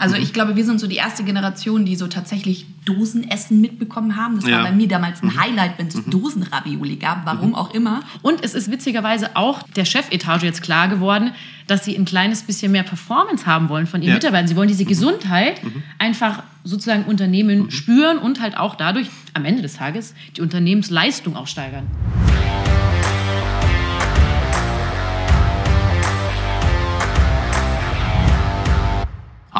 [0.00, 4.36] Also ich glaube, wir sind so die erste Generation, die so tatsächlich Dosenessen mitbekommen haben.
[4.36, 4.56] Das Ja.
[4.56, 5.40] war bei mir damals ein Mhm.
[5.40, 8.00] Highlight, wenn es Dosenravioli gab, warum auch immer.
[8.22, 11.32] Und es ist witzigerweise auch der Chefetage jetzt klar geworden,
[11.66, 14.14] dass sie ein kleines bisschen mehr Performance haben wollen von ihren Ja.
[14.14, 14.48] Mitarbeitern.
[14.48, 15.60] Sie wollen diese Gesundheit
[15.98, 21.46] einfach sozusagen Unternehmen spüren und halt auch dadurch am Ende des Tages die Unternehmensleistung auch
[21.46, 21.86] steigern.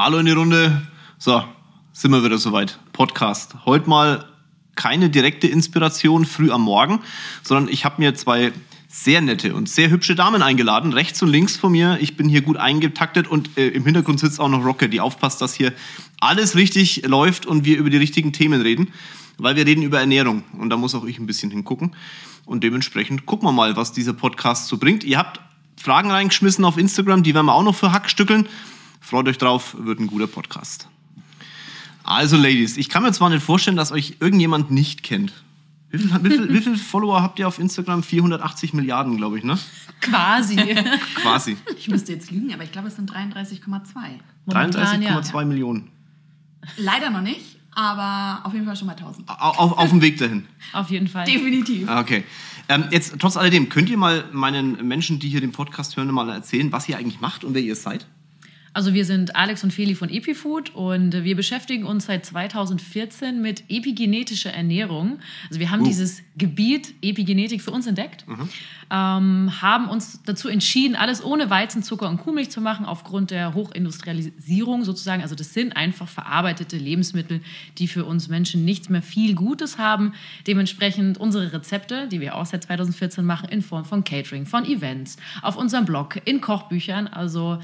[0.02, 0.80] Hallo in die Runde.
[1.18, 1.44] So,
[1.92, 2.78] sind wir wieder soweit.
[2.94, 3.54] Podcast.
[3.66, 4.24] Heute mal
[4.74, 7.00] keine direkte Inspiration früh am Morgen,
[7.42, 8.52] sondern ich habe mir zwei
[8.88, 11.98] sehr nette und sehr hübsche Damen eingeladen, rechts und links von mir.
[12.00, 15.42] Ich bin hier gut eingetaktet und äh, im Hintergrund sitzt auch noch Rocket, die aufpasst,
[15.42, 15.74] dass hier
[16.18, 18.94] alles richtig läuft und wir über die richtigen Themen reden,
[19.36, 21.94] weil wir reden über Ernährung und da muss auch ich ein bisschen hingucken.
[22.46, 25.04] Und dementsprechend gucken wir mal, was dieser Podcast so bringt.
[25.04, 25.42] Ihr habt
[25.76, 28.48] Fragen reingeschmissen auf Instagram, die werden wir auch noch für Hackstückeln.
[29.10, 30.88] Freut euch drauf, wird ein guter Podcast.
[32.04, 35.32] Also, Ladies, ich kann mir zwar nicht vorstellen, dass euch irgendjemand nicht kennt.
[35.90, 38.04] Wie viel, wie viel, viel Follower habt ihr auf Instagram?
[38.04, 39.58] 480 Milliarden, glaube ich, ne?
[40.00, 40.54] Quasi.
[41.16, 41.56] Quasi.
[41.76, 43.58] Ich müsste jetzt lügen, aber ich glaube, es sind 33,2.
[44.46, 45.18] Momentan, ja.
[45.18, 45.88] 33,2 Millionen.
[46.76, 49.28] Leider noch nicht, aber auf jeden Fall schon mal 1000.
[49.28, 50.46] Au- Auf, auf dem Weg dahin.
[50.72, 51.24] Auf jeden Fall.
[51.24, 51.88] Definitiv.
[51.88, 52.22] Ah, Okay.
[52.68, 56.30] Ähm, jetzt, trotz alledem, könnt ihr mal meinen Menschen, die hier den Podcast hören, mal
[56.30, 58.06] erzählen, was ihr eigentlich macht und wer ihr seid?
[58.72, 63.64] Also wir sind Alex und Feli von EpiFood und wir beschäftigen uns seit 2014 mit
[63.68, 65.18] epigenetischer Ernährung.
[65.48, 65.86] Also wir haben Uh.
[65.86, 68.24] dieses Gebiet Epigenetik für uns entdeckt,
[68.90, 73.54] ähm, haben uns dazu entschieden, alles ohne Weizen, Zucker und Kuhmilch zu machen, aufgrund der
[73.54, 75.22] Hochindustrialisierung sozusagen.
[75.22, 77.40] Also das sind einfach verarbeitete Lebensmittel,
[77.78, 80.12] die für uns Menschen nichts mehr viel Gutes haben.
[80.46, 85.16] Dementsprechend unsere Rezepte, die wir auch seit 2014 machen, in Form von Catering, von Events,
[85.42, 87.08] auf unserem Blog, in Kochbüchern.
[87.08, 87.58] Also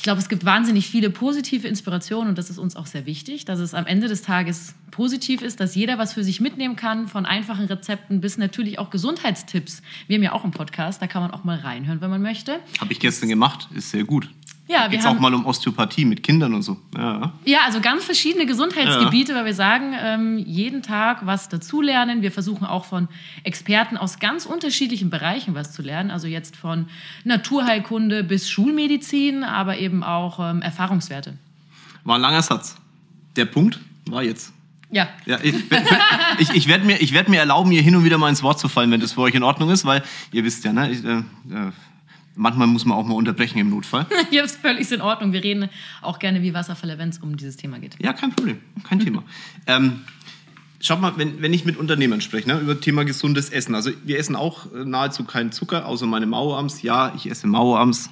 [0.00, 3.44] ich glaube, es gibt wahnsinnig viele positive Inspirationen und das ist uns auch sehr wichtig,
[3.44, 7.06] dass es am Ende des Tages positiv ist, dass jeder was für sich mitnehmen kann,
[7.06, 9.82] von einfachen Rezepten bis natürlich auch Gesundheitstipps.
[10.06, 12.60] Wir haben ja auch einen Podcast, da kann man auch mal reinhören, wenn man möchte.
[12.80, 14.30] Habe ich gestern gemacht, ist sehr gut.
[14.70, 16.76] Ja, wir Geht's haben- auch mal um Osteopathie mit Kindern und so.
[16.96, 17.32] Ja.
[17.44, 22.22] Ja, also ganz verschiedene Gesundheitsgebiete, weil wir sagen, ähm, jeden Tag was dazulernen.
[22.22, 23.08] Wir versuchen auch von
[23.42, 26.10] Experten aus ganz unterschiedlichen Bereichen was zu lernen.
[26.12, 26.86] Also jetzt von
[27.24, 31.34] Naturheilkunde bis Schulmedizin, aber eben auch ähm, Erfahrungswerte.
[32.04, 32.76] War ein langer Satz.
[33.36, 34.52] Der Punkt war jetzt.
[34.92, 35.54] Ja, Ja, ich
[36.38, 38.58] ich, ich werde mir, ich werd mir erlauben, hier hin und wieder mal ins Wort
[38.58, 40.02] zu fallen, wenn das für euch in Ordnung ist, weil
[40.32, 41.22] ihr wisst ja, ne, ich, äh, äh,
[42.40, 44.06] manchmal muss man auch mal unterbrechen im Notfall.
[44.30, 45.32] hier ist völlig in Ordnung.
[45.32, 45.68] Wir reden
[46.02, 47.96] auch gerne wie Wasserfälle, wenn es um dieses Thema geht.
[48.02, 49.22] Ja, kein Problem, kein Thema.
[49.66, 50.00] Ähm,
[50.80, 53.74] schaut mal, wenn, wenn ich mit Unternehmern spreche, ne, über Thema gesundes Essen.
[53.74, 56.82] Also wir essen auch äh, nahezu keinen Zucker, außer meine Mauerams.
[56.82, 58.10] Ja, ich esse Mauerams.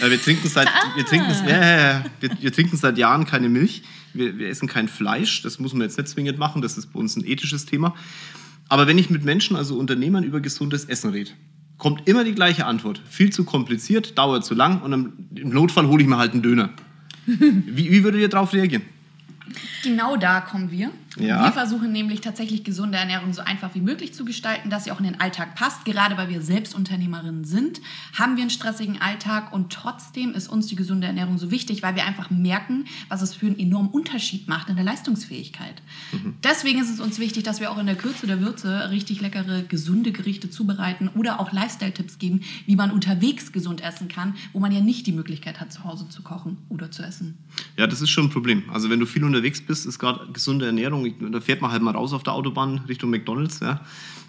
[0.00, 3.48] Äh, wir trinken seit, wir trinken, ja, ja, ja, wir, wir trinken seit Jahren keine
[3.48, 3.82] Milch.
[4.14, 5.42] Wir, wir essen kein Fleisch.
[5.42, 6.62] Das muss man jetzt nicht zwingend machen.
[6.62, 7.94] Das ist bei uns ein ethisches Thema.
[8.68, 11.30] Aber wenn ich mit Menschen, also Unternehmern, über gesundes Essen rede,
[11.78, 13.00] kommt immer die gleiche Antwort.
[13.08, 15.12] Viel zu kompliziert, dauert zu lang und im,
[15.50, 16.70] Notfall hole ich mir halt einen Döner.
[17.26, 18.84] Wie, wie würdet ihr darauf reagieren?
[19.82, 20.90] Genau da kommen wir.
[21.16, 21.44] Ja.
[21.44, 24.98] Wir versuchen nämlich tatsächlich gesunde Ernährung so einfach wie möglich zu gestalten, dass sie auch
[24.98, 25.84] in den Alltag passt.
[25.84, 27.80] Gerade weil wir selbst Unternehmerinnen sind,
[28.14, 31.94] haben wir einen stressigen Alltag und trotzdem ist uns die gesunde Ernährung so wichtig, weil
[31.94, 35.82] wir einfach merken, was es für einen enormen Unterschied macht in der Leistungsfähigkeit.
[36.44, 39.62] Deswegen ist es uns wichtig, dass wir auch in der Kürze der Würze richtig leckere,
[39.62, 44.72] gesunde Gerichte zubereiten oder auch Lifestyle-Tipps geben, wie man unterwegs gesund essen kann, wo man
[44.72, 47.38] ja nicht die Möglichkeit hat, zu Hause zu kochen oder zu essen.
[47.76, 48.64] Ja, das ist schon ein Problem.
[48.70, 51.94] Also wenn du viel unterwegs bist, ist gerade gesunde Ernährung, da fährt man halt mal
[51.94, 53.80] raus auf der Autobahn Richtung McDonalds, ja.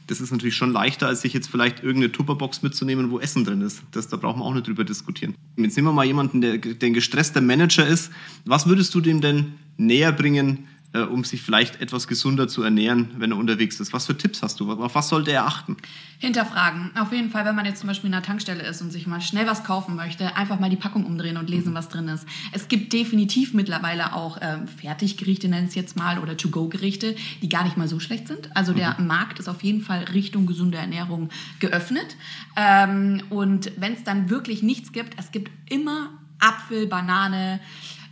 [0.07, 3.59] Das ist natürlich schon leichter, als sich jetzt vielleicht irgendeine Tupperbox mitzunehmen, wo Essen drin
[3.59, 3.83] ist.
[3.91, 5.35] Das, da brauchen wir auch nicht drüber diskutieren.
[5.57, 8.09] Jetzt nehmen wir mal jemanden, der, der ein gestresster Manager ist.
[8.45, 10.67] Was würdest du dem denn näher bringen,
[10.97, 13.93] äh, um sich vielleicht etwas gesunder zu ernähren, wenn er unterwegs ist?
[13.93, 14.71] Was für Tipps hast du?
[14.71, 15.77] Auf was sollte er achten?
[16.19, 16.91] Hinterfragen.
[16.97, 19.21] Auf jeden Fall, wenn man jetzt zum Beispiel in einer Tankstelle ist und sich mal
[19.21, 22.25] schnell was kaufen möchte, einfach mal die Packung umdrehen und lesen, was drin ist.
[22.53, 27.63] Es gibt definitiv mittlerweile auch ähm, Fertiggerichte, nennen es jetzt mal, oder To-Go-Gerichte, die gar
[27.63, 28.55] nicht mal so schlecht sind.
[28.55, 31.29] Also der Markt ist auf jeden Fall Richtung gesunde Ernährung
[31.59, 32.15] geöffnet.
[32.55, 37.59] Ähm, und wenn es dann wirklich nichts gibt, es gibt immer Apfel, Banane,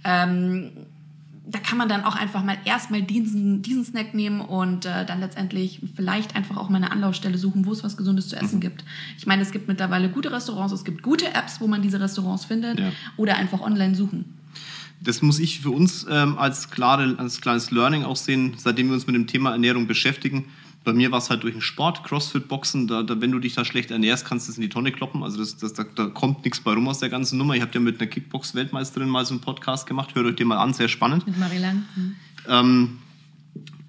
[0.04, 0.71] ähm,
[1.47, 5.19] da kann man dann auch einfach mal erstmal diesen, diesen Snack nehmen und äh, dann
[5.19, 8.83] letztendlich vielleicht einfach auch mal eine Anlaufstelle suchen, wo es was Gesundes zu essen gibt.
[9.18, 12.45] Ich meine, es gibt mittlerweile gute Restaurants, es gibt gute Apps, wo man diese Restaurants
[12.45, 12.92] findet Ja.
[13.18, 14.25] oder einfach online suchen.
[15.01, 18.95] Das muss ich für uns ähm, als, klare, als kleines Learning auch sehen, seitdem wir
[18.95, 20.45] uns mit dem Thema Ernährung beschäftigen.
[20.85, 23.65] Bei mir war es halt durch den Sport, Crossfit-Boxen, da, da, wenn du dich da
[23.65, 25.23] schlecht ernährst, kannst du es in die Tonne kloppen.
[25.23, 27.55] Also das, das, da, da kommt nichts bei rum aus der ganzen Nummer.
[27.55, 30.13] Ich habe ja mit einer Kickbox-Weltmeisterin mal so einen Podcast gemacht.
[30.13, 31.25] Hört euch den mal an, sehr spannend.
[31.25, 31.85] Mit Marilang.
[31.95, 32.15] Mhm.
[32.47, 32.97] Ähm,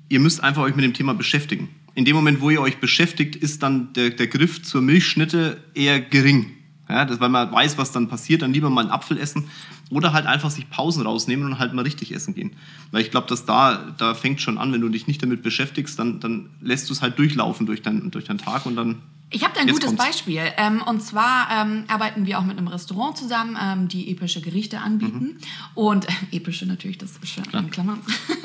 [0.09, 1.69] ihr müsst einfach euch mit dem Thema beschäftigen.
[1.95, 6.01] In dem Moment, wo ihr euch beschäftigt, ist dann der, der Griff zur Milchschnitte eher
[6.01, 6.56] gering.
[6.89, 9.49] Ja, das, weil man weiß, was dann passiert, dann lieber mal einen Apfel essen
[9.91, 12.53] oder halt einfach sich Pausen rausnehmen und halt mal richtig essen gehen.
[12.93, 15.99] Weil ich glaube, dass da, da fängt schon an, wenn du dich nicht damit beschäftigst,
[15.99, 19.03] dann, dann lässt du es halt durchlaufen durch, dein, durch deinen Tag und dann.
[19.31, 20.05] Ich habe da ein gutes kommt's.
[20.05, 20.43] Beispiel.
[20.57, 24.79] Ähm, und zwar ähm, arbeiten wir auch mit einem Restaurant zusammen, ähm, die epische Gerichte
[24.79, 25.25] anbieten.
[25.25, 25.39] Mhm.
[25.75, 28.01] Und äh, epische natürlich, das ist schon in Klammern.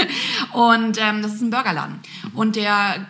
[0.54, 2.00] und ähm, das ist ein Burgerladen.
[2.24, 2.30] Mhm.
[2.34, 3.06] Und der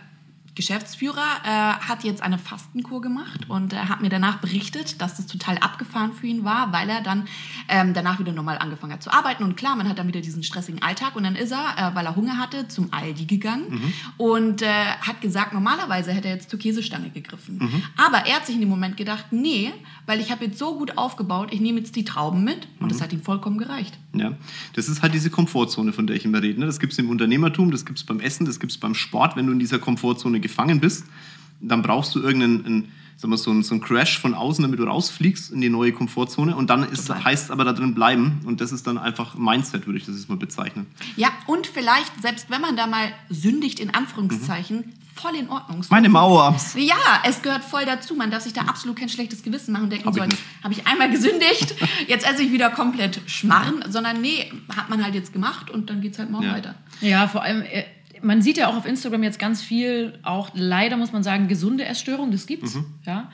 [0.54, 5.26] Geschäftsführer äh, hat jetzt eine Fastenkur gemacht und er hat mir danach berichtet, dass das
[5.28, 7.28] total abgefahren für ihn war, weil er dann
[7.70, 9.44] ähm, danach wieder normal angefangen hat zu arbeiten.
[9.44, 12.06] Und klar, man hat dann wieder diesen stressigen Alltag und dann ist er, äh, weil
[12.06, 13.94] er Hunger hatte, zum Aldi gegangen mhm.
[14.18, 17.58] und äh, hat gesagt, normalerweise hätte er jetzt zur Käsestange gegriffen.
[17.60, 17.84] Mhm.
[17.96, 19.72] Aber er hat sich in dem Moment gedacht, nee,
[20.06, 22.90] weil ich habe jetzt so gut aufgebaut, ich nehme jetzt die Trauben mit und mhm.
[22.90, 23.98] das hat ihm vollkommen gereicht.
[24.14, 24.34] Ja,
[24.74, 26.60] das ist halt diese Komfortzone, von der ich immer rede.
[26.60, 26.66] Ne?
[26.66, 29.38] Das gibt es im Unternehmertum, das gibt es beim Essen, das gibt es beim Sport.
[29.38, 31.06] Wenn du in dieser Komfortzone gefangen bist,
[31.60, 32.92] dann brauchst du irgendeinen
[33.22, 35.92] sagen wir, so, einen, so einen Crash von außen, damit du rausfliegst in die neue
[35.92, 36.56] Komfortzone.
[36.56, 38.42] Und dann ist, heißt es aber da drin bleiben.
[38.46, 40.88] Und das ist dann einfach Mindset, würde ich das jetzt mal bezeichnen.
[41.16, 44.94] Ja, und vielleicht, selbst wenn man da mal sündigt, in Anführungszeichen, mhm.
[45.14, 45.86] voll in Ordnung.
[45.90, 46.58] Meine Mauer.
[46.76, 48.16] Ja, es gehört voll dazu.
[48.16, 50.88] Man darf sich da absolut kein schlechtes Gewissen machen und denken, habe ich, hab ich
[50.88, 51.76] einmal gesündigt,
[52.08, 53.84] jetzt esse ich wieder komplett Schmarren.
[53.88, 56.54] Sondern nee, hat man halt jetzt gemacht und dann geht es halt morgen ja.
[56.54, 56.76] weiter.
[57.02, 57.84] Ja, vor allem äh,
[58.22, 61.86] man sieht ja auch auf Instagram jetzt ganz viel, auch leider muss man sagen, gesunde
[61.86, 62.76] Essstörungen, das gibt's.
[62.76, 62.86] Mhm.
[63.06, 63.32] Ja.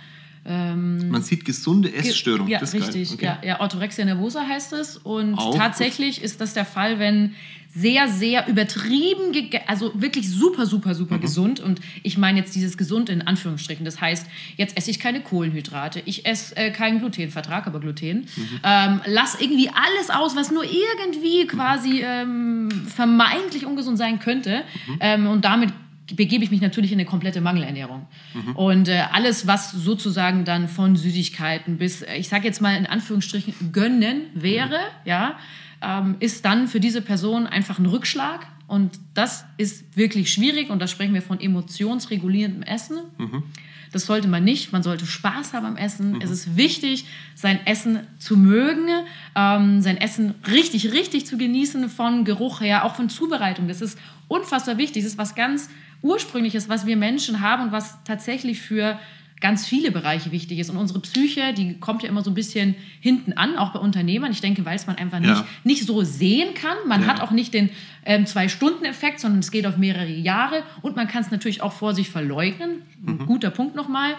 [0.48, 2.48] Ähm, man sieht gesunde Essstörungen.
[2.48, 3.12] Ja, richtig.
[3.14, 3.26] Okay.
[3.26, 4.98] Ja, ja, Orthorexia nervosa heißt es.
[4.98, 6.26] Und auch tatsächlich gut.
[6.26, 7.36] ist das der Fall, wenn
[7.70, 11.22] sehr, sehr übertrieben, also wirklich super, super, super mhm.
[11.22, 11.60] gesund.
[11.60, 13.86] Und ich meine jetzt dieses gesund in Anführungsstrichen.
[13.86, 18.28] Das heißt, jetzt esse ich keine Kohlenhydrate, ich esse äh, keinen Gluten, vertrag aber Gluten.
[18.36, 18.60] Mhm.
[18.64, 24.64] Ähm, lass irgendwie alles aus, was nur irgendwie quasi ähm, vermeintlich ungesund sein könnte.
[24.88, 24.98] Mhm.
[25.00, 25.72] Ähm, und damit
[26.16, 28.08] begebe ich mich natürlich in eine komplette Mangelernährung.
[28.34, 28.56] Mhm.
[28.56, 33.72] Und äh, alles, was sozusagen dann von Süßigkeiten bis, ich sage jetzt mal in Anführungsstrichen,
[33.72, 35.06] gönnen wäre, mhm.
[35.06, 35.38] ja,
[35.82, 38.48] ähm, ist dann für diese Person einfach ein Rückschlag.
[38.68, 40.70] Und das ist wirklich schwierig.
[40.70, 42.98] Und da sprechen wir von emotionsregulierendem Essen.
[43.18, 43.44] Mhm.
[43.92, 44.74] Das sollte man nicht.
[44.74, 46.14] Man sollte Spaß haben am Essen.
[46.14, 46.22] Mhm.
[46.22, 47.06] Es ist wichtig,
[47.36, 48.90] sein Essen zu mögen,
[49.36, 53.68] ähm, sein Essen richtig, richtig zu genießen, von Geruch her, auch von Zubereitung.
[53.68, 55.04] Das ist unfassbar wichtig.
[55.04, 55.70] Das ist was ganz
[56.02, 59.00] Ursprüngliches, was wir Menschen haben und was tatsächlich für
[59.40, 60.70] ganz viele Bereiche wichtig ist.
[60.70, 64.32] Und unsere Psyche, die kommt ja immer so ein bisschen hinten an, auch bei Unternehmern.
[64.32, 65.32] Ich denke, weil es man einfach ja.
[65.32, 66.76] nicht, nicht so sehen kann.
[66.88, 67.08] Man ja.
[67.08, 67.70] hat auch nicht den
[68.06, 70.64] ähm, Zwei-Stunden-Effekt, sondern es geht auf mehrere Jahre.
[70.82, 72.82] Und man kann es natürlich auch vor sich verleugnen.
[73.00, 73.28] Mhm.
[73.28, 74.16] guter Punkt nochmal.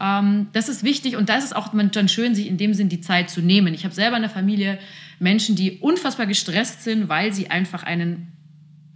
[0.00, 2.88] Ähm, das ist wichtig und da ist es auch dann schön, sich in dem Sinn
[2.88, 3.74] die Zeit zu nehmen.
[3.74, 4.78] Ich habe selber in der Familie
[5.18, 8.32] Menschen, die unfassbar gestresst sind, weil sie einfach einen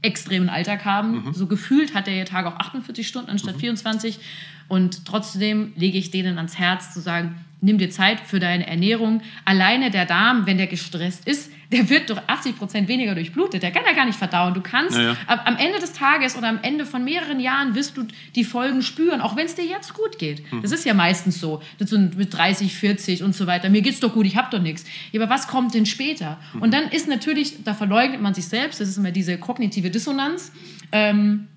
[0.03, 1.25] extremen Alltag haben.
[1.27, 1.35] Mhm.
[1.35, 3.61] So gefühlt hat der Tag auch 48 Stunden anstatt mhm.
[3.61, 4.19] 24.
[4.69, 9.23] Und trotzdem lege ich denen ans Herz zu sagen, nimm dir Zeit für deine Ernährung.
[9.45, 13.63] Alleine der Darm, wenn der gestresst ist, der wird durch 80 Prozent weniger durchblutet.
[13.63, 14.55] Der kann ja gar nicht verdauen.
[14.55, 15.17] Du kannst ja, ja.
[15.27, 19.21] am Ende des Tages oder am Ende von mehreren Jahren wirst du die Folgen spüren,
[19.21, 20.51] auch wenn es dir jetzt gut geht.
[20.53, 20.63] Mhm.
[20.63, 21.61] Das ist ja meistens so.
[21.79, 23.69] Das sind mit 30, 40 und so weiter.
[23.69, 24.85] Mir geht's doch gut, ich habe doch nichts.
[25.13, 26.39] Ja, aber was kommt denn später?
[26.55, 26.63] Mhm.
[26.63, 28.81] Und dann ist natürlich, da verleugnet man sich selbst.
[28.81, 30.53] Das ist immer diese kognitive Dissonanz.
[30.93, 31.49] Ähm,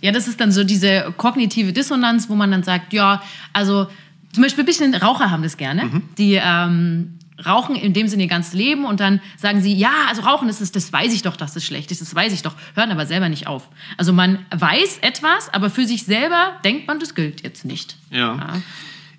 [0.00, 3.86] ja, das ist dann so diese kognitive Dissonanz, wo man dann sagt, ja, also
[4.32, 5.84] zum Beispiel ein bisschen Raucher haben das gerne.
[5.84, 6.02] Mhm.
[6.18, 10.22] Die ähm, rauchen in dem Sinne ihr ganzes Leben und dann sagen sie, ja, also
[10.22, 12.54] Rauchen, das, ist, das weiß ich doch, dass das schlecht ist, das weiß ich doch,
[12.74, 13.68] hören aber selber nicht auf.
[13.96, 17.96] Also man weiß etwas, aber für sich selber denkt man, das gilt jetzt nicht.
[18.10, 18.36] Ja.
[18.36, 18.62] ja.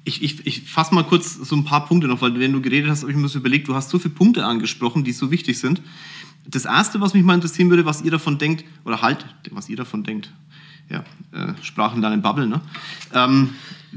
[0.05, 2.89] Ich, ich, ich fasse mal kurz so ein paar Punkte noch, weil wenn du geredet
[2.89, 5.59] hast, habe ich mir so überlegt, du hast so viele Punkte angesprochen, die so wichtig
[5.59, 5.81] sind.
[6.47, 9.77] Das Erste, was mich mal interessieren würde, was ihr davon denkt, oder halt, was ihr
[9.77, 10.31] davon denkt,
[10.89, 12.61] ja, äh, Sprachen lernen Bubble, ne?
[13.13, 13.55] Ähm,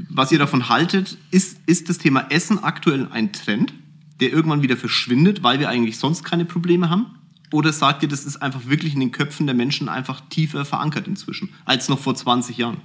[0.09, 3.73] was ihr davon haltet, ist, ist das Thema Essen aktuell ein Trend?
[4.19, 7.07] Der irgendwann wieder verschwindet, weil wir eigentlich sonst keine Probleme haben?
[7.51, 11.07] Oder sagt ihr, das ist einfach wirklich in den Köpfen der Menschen einfach tiefer verankert
[11.07, 12.77] inzwischen, als noch vor 20 Jahren?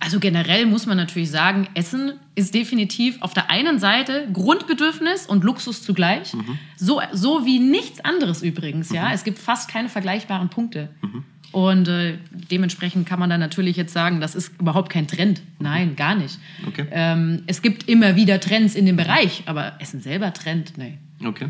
[0.00, 5.44] Also generell muss man natürlich sagen, Essen ist definitiv auf der einen Seite Grundbedürfnis und
[5.44, 6.34] Luxus zugleich.
[6.34, 6.58] Mhm.
[6.76, 8.90] So, so wie nichts anderes übrigens.
[8.90, 9.06] Ja?
[9.06, 9.14] Mhm.
[9.14, 10.90] Es gibt fast keine vergleichbaren Punkte.
[11.00, 11.24] Mhm.
[11.54, 12.18] Und äh,
[12.50, 15.40] dementsprechend kann man dann natürlich jetzt sagen, das ist überhaupt kein Trend.
[15.60, 16.40] Nein, gar nicht.
[16.66, 16.84] Okay.
[16.90, 20.98] Ähm, es gibt immer wieder Trends in dem Bereich, aber Essen selber Trend, nee.
[21.24, 21.46] Okay.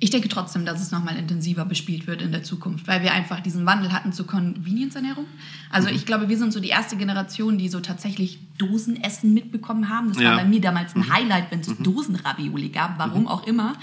[0.00, 3.40] Ich denke trotzdem, dass es nochmal intensiver bespielt wird in der Zukunft, weil wir einfach
[3.40, 5.24] diesen Wandel hatten zur Convenience-Ernährung.
[5.70, 5.94] Also Mhm.
[5.94, 10.08] ich glaube, wir sind so die erste Generation, die so tatsächlich Dosenessen mitbekommen haben.
[10.08, 10.32] Das Ja.
[10.32, 10.36] Mhm.
[10.36, 13.74] war bei mir damals ein Highlight, wenn es Dosenravioli gab, warum auch immer.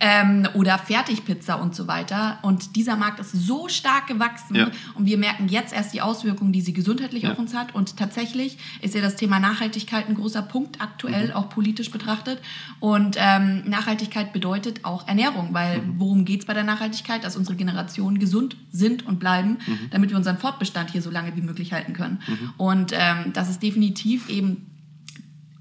[0.00, 2.38] Ähm, oder Fertigpizza und so weiter.
[2.42, 4.70] Und dieser Markt ist so stark gewachsen Ja.
[4.94, 7.32] und wir merken jetzt erst die Auswirkungen, die sie gesundheitlich Ja.
[7.32, 7.72] auf uns hat.
[7.74, 11.32] Und tatsächlich ist ja das Thema Nachhaltigkeit ein großer Punkt aktuell, Mhm.
[11.34, 12.40] auch politisch betrachtet.
[12.80, 15.94] Und ähm, Nachhaltigkeit bedeutet auch Ernährung, weil Mhm.
[15.98, 17.24] worum geht es bei der Nachhaltigkeit?
[17.24, 19.78] Dass unsere Generationen gesund sind und bleiben, Mhm.
[19.90, 22.20] damit wir unseren Fortbestand hier so lange wie möglich halten können.
[22.56, 24.66] Und ähm, das ist definitiv eben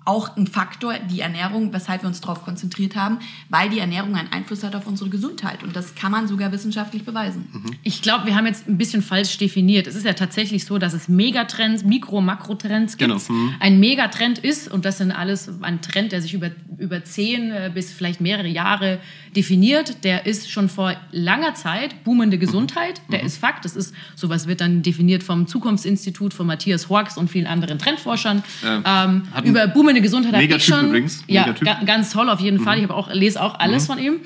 [0.03, 4.31] auch ein Faktor, die Ernährung, weshalb wir uns darauf konzentriert haben, weil die Ernährung einen
[4.31, 5.63] Einfluss hat auf unsere Gesundheit.
[5.63, 7.47] Und das kann man sogar wissenschaftlich beweisen.
[7.83, 9.85] Ich glaube, wir haben jetzt ein bisschen falsch definiert.
[9.85, 13.11] Es ist ja tatsächlich so, dass es Megatrends, Mikro- und Makrotrends gibt.
[13.11, 13.21] Genau.
[13.27, 13.55] Mhm.
[13.59, 17.71] Ein Megatrend ist, und das sind alles ein Trend, der sich über, über zehn äh,
[17.73, 18.99] bis vielleicht mehrere Jahre
[19.35, 23.01] definiert, der ist schon vor langer Zeit boomende Gesundheit.
[23.07, 23.11] Mhm.
[23.11, 23.65] Der ist Fakt.
[23.65, 28.43] Das ist, sowas wird dann definiert vom Zukunftsinstitut, von Matthias Horks und vielen anderen Trendforschern.
[28.65, 30.87] Ähm, Ähm, über boomende Gesundheit habe ich schon.
[30.87, 31.23] übrigens.
[31.27, 31.53] Ja,
[31.85, 32.63] ganz toll auf jeden Mhm.
[32.63, 32.77] Fall.
[32.77, 34.19] Ich habe auch, lese auch alles von ihm.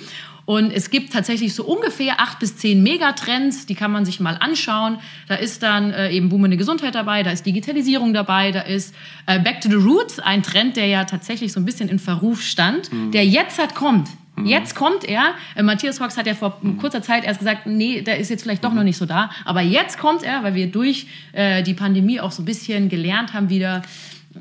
[0.48, 4.38] Und es gibt tatsächlich so ungefähr acht bis zehn Megatrends, die kann man sich mal
[4.40, 5.00] anschauen.
[5.28, 8.94] Da ist dann äh, eben boomende Gesundheit dabei, da ist Digitalisierung dabei, da ist
[9.26, 12.44] äh, Back to the Roots, ein Trend, der ja tatsächlich so ein bisschen in Verruf
[12.44, 13.10] stand, Mhm.
[13.12, 14.08] der jetzt halt kommt.
[14.44, 15.34] Jetzt kommt er.
[15.56, 18.66] Äh, Matthias Fox hat ja vor kurzer Zeit erst gesagt, nee, der ist jetzt vielleicht
[18.66, 19.32] doch noch nicht so da.
[19.46, 23.34] Aber jetzt kommt er, weil wir durch äh, die Pandemie auch so ein bisschen gelernt
[23.34, 23.82] haben, wieder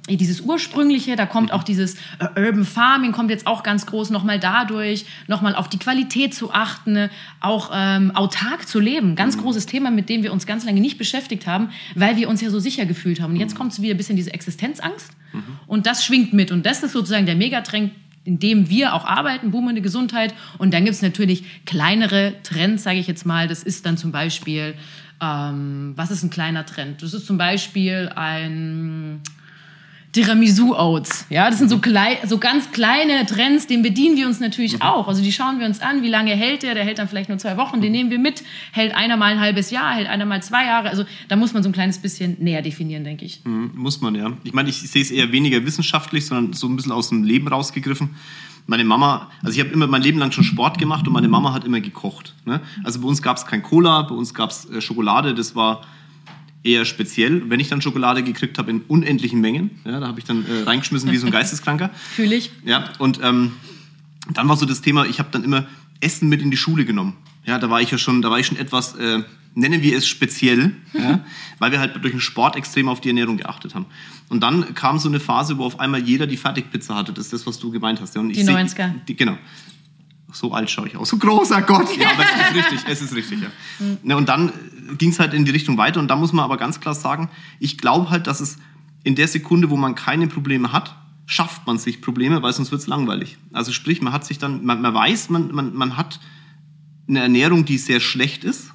[0.09, 4.39] dieses ursprüngliche, da kommt auch dieses äh, Urban Farming, kommt jetzt auch ganz groß nochmal
[4.39, 7.11] dadurch, nochmal auf die Qualität zu achten,
[7.41, 9.17] auch ähm, autark zu leben.
[9.17, 12.41] Ganz großes Thema, mit dem wir uns ganz lange nicht beschäftigt haben, weil wir uns
[12.41, 13.33] ja so sicher gefühlt haben.
[13.33, 15.11] Und jetzt kommt so wieder ein bisschen diese Existenzangst
[15.67, 16.53] und das schwingt mit.
[16.53, 17.93] Und das ist sozusagen der Megatrend,
[18.25, 20.35] in dem wir auch arbeiten, boomende Gesundheit.
[20.59, 23.49] Und dann gibt es natürlich kleinere Trends, sage ich jetzt mal.
[23.49, 24.75] Das ist dann zum Beispiel,
[25.21, 27.03] ähm, was ist ein kleiner Trend?
[27.03, 29.21] Das ist zum Beispiel ein
[30.15, 31.27] Tiramisu Oats.
[31.29, 35.09] Ja, das sind so, klei so ganz kleine Trends, den bedienen wir uns natürlich auch.
[35.09, 36.75] Also die schauen wir uns an, wie lange hält der?
[36.75, 38.45] Der hält dann vielleicht nur zwei Wochen, den nehmen wir mit.
[38.71, 40.89] Hält einer mal ein halbes Jahr, hält einer mal zwei Jahre.
[40.89, 43.45] Also da muss man so ein kleines bisschen näher definieren, denke ich.
[43.45, 44.33] Mhm, Muss man, ja.
[44.45, 47.49] Ich meine, ich sehe es eher weniger wissenschaftlich, sondern so ein bisschen aus dem Leben
[47.49, 48.11] rausgegriffen.
[48.69, 51.53] Meine Mama, also ich habe immer mein Leben lang schon Sport gemacht und meine Mama
[51.53, 52.35] hat immer gekocht.
[52.45, 52.61] Ne?
[52.85, 55.83] Also bei uns gab es kein Cola, bei uns gab es äh, Schokolade, das war
[56.65, 57.49] eher speziell.
[57.51, 60.63] Wenn ich dann Schokolade gekriegt habe in unendlichen Mengen, ja, da habe ich dann äh,
[60.65, 61.91] reingeschmissen wie so ein Geisteskranker.
[62.17, 62.51] Fühle ich.
[62.65, 63.53] Ja, und ähm,
[64.33, 65.67] dann war so das Thema, ich habe dann immer
[66.01, 67.15] Essen mit in die Schule genommen.
[67.45, 69.23] Ja, da war ich ja schon, da war ich schon etwas, äh,
[69.55, 71.23] nennen wir es speziell, ja,
[71.59, 73.85] weil wir halt durch den Sport extrem auf die Ernährung geachtet haben.
[74.31, 77.13] Und dann kam so eine Phase, wo auf einmal jeder die Fertigpizza hatte.
[77.13, 78.15] Das ist das, was du gemeint hast.
[78.17, 78.91] Ja, Die seh- 90er.
[79.07, 79.37] Die, genau.
[80.35, 81.09] So alt schaue ich aus.
[81.09, 81.97] So großer Gott.
[81.97, 82.81] Ja, aber es ist richtig.
[82.89, 83.49] Es ist richtig, ja.
[84.03, 84.53] Ne, und dann
[84.99, 86.01] ging es halt in die Richtung weiter.
[86.01, 88.59] Und da muss man aber ganz klar sagen, ich glaube halt, dass es
[89.05, 92.81] in der Sekunde, wo man keine Probleme hat, schafft man sich Probleme, weil sonst wird
[92.81, 93.39] es langweilig.
[93.53, 96.21] Also sprich, man hat sich dann, man, man weiß, man, man, man hat
[97.09, 98.71] eine Ernährung, die sehr schlecht ist,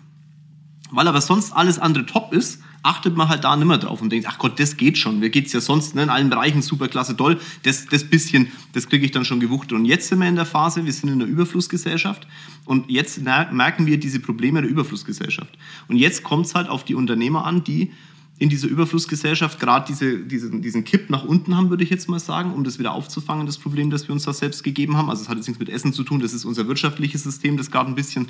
[0.92, 4.28] weil aber sonst alles andere top ist, achtet man halt da nimmer drauf und denkt,
[4.30, 5.20] ach Gott, das geht schon.
[5.20, 7.40] Mir geht's ja sonst ne, in allen Bereichen super klasse toll.
[7.64, 9.74] Das, das bisschen, das kriege ich dann schon gewuchtet.
[9.74, 12.28] Und jetzt sind wir in der Phase, wir sind in der Überflussgesellschaft
[12.66, 15.58] und jetzt mer- merken wir diese Probleme der Überflussgesellschaft.
[15.88, 17.92] Und jetzt kommt's halt auf die Unternehmer an, die
[18.38, 22.20] in dieser Überflussgesellschaft gerade diese, diesen, diesen Kipp nach unten haben, würde ich jetzt mal
[22.20, 25.10] sagen, um das wieder aufzufangen, das Problem, das wir uns da selbst gegeben haben.
[25.10, 27.70] Also es hat jetzt nichts mit Essen zu tun, das ist unser wirtschaftliches System, das
[27.70, 28.30] gerade ein bisschen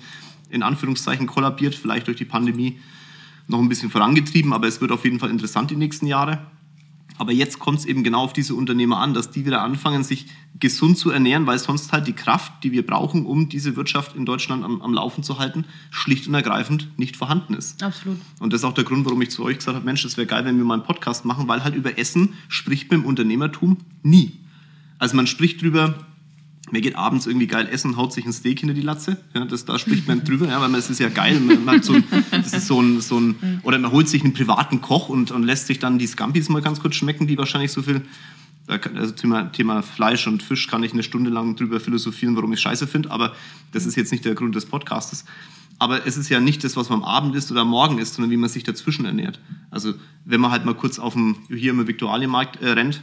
[0.50, 2.80] in Anführungszeichen kollabiert, vielleicht durch die Pandemie
[3.50, 6.40] noch ein bisschen vorangetrieben, aber es wird auf jeden Fall interessant die nächsten Jahre.
[7.18, 10.28] Aber jetzt kommt es eben genau auf diese Unternehmer an, dass die wieder anfangen, sich
[10.58, 14.26] gesund zu ernähren, weil sonst halt die Kraft, die wir brauchen, um diese Wirtschaft in
[14.26, 17.84] Deutschland am, am Laufen zu halten, schlicht und ergreifend nicht vorhanden ist.
[17.84, 18.20] Absolut.
[18.40, 20.28] Und das ist auch der Grund, warum ich zu euch gesagt habe, Mensch, das wäre
[20.28, 23.78] geil, wenn wir mal einen Podcast machen, weil halt über Essen spricht man im Unternehmertum
[24.02, 24.38] nie.
[24.98, 25.96] Also man spricht drüber,
[26.72, 29.18] mir geht abends irgendwie geil essen, haut sich ein Steak hinter die Latze.
[29.34, 31.40] Ja, das, da spricht man drüber, ja, weil man, es ist ja geil.
[31.40, 34.34] Man, hat so, ein- das ist so ein, so ein, oder man holt sich einen
[34.34, 37.72] privaten Koch und, und lässt sich dann die Scampis mal ganz kurz schmecken, die wahrscheinlich
[37.72, 38.02] so viel.
[38.68, 42.60] Also Thema, Thema Fleisch und Fisch kann ich eine Stunde lang drüber philosophieren, warum ich
[42.60, 43.34] scheiße finde, aber
[43.72, 45.26] das ist jetzt nicht der Grund des Podcastes.
[45.80, 48.16] Aber es ist ja nicht das, was man am Abend isst oder am Morgen isst,
[48.16, 49.40] sondern wie man sich dazwischen ernährt.
[49.72, 49.94] Also
[50.26, 53.02] wenn man halt mal kurz auf dem, hier im Viktualienmarkt äh, rennt,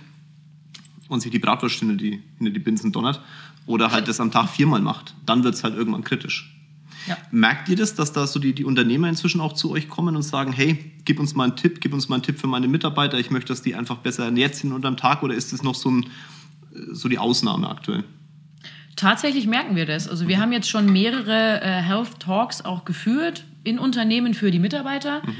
[1.08, 3.20] und sich die Bratwurst hinter die, hinter die Binsen donnert
[3.66, 6.52] oder halt das am Tag viermal macht, dann wird es halt irgendwann kritisch.
[7.06, 7.16] Ja.
[7.30, 10.22] Merkt ihr das, dass da so die, die Unternehmer inzwischen auch zu euch kommen und
[10.22, 13.18] sagen, hey, gib uns mal einen Tipp, gib uns mal einen Tipp für meine Mitarbeiter,
[13.18, 15.90] ich möchte, dass die einfach besser ernährt sind unterm Tag oder ist das noch so,
[15.90, 16.06] ein,
[16.92, 18.04] so die Ausnahme aktuell?
[18.96, 20.08] Tatsächlich merken wir das.
[20.08, 24.58] Also wir haben jetzt schon mehrere äh, Health Talks auch geführt in Unternehmen für die
[24.58, 25.22] Mitarbeiter.
[25.24, 25.34] Mhm.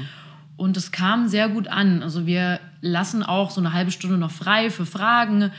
[0.57, 2.03] Und es kam sehr gut an.
[2.03, 5.51] Also wir lassen auch so eine halbe Stunde noch frei für Fragen,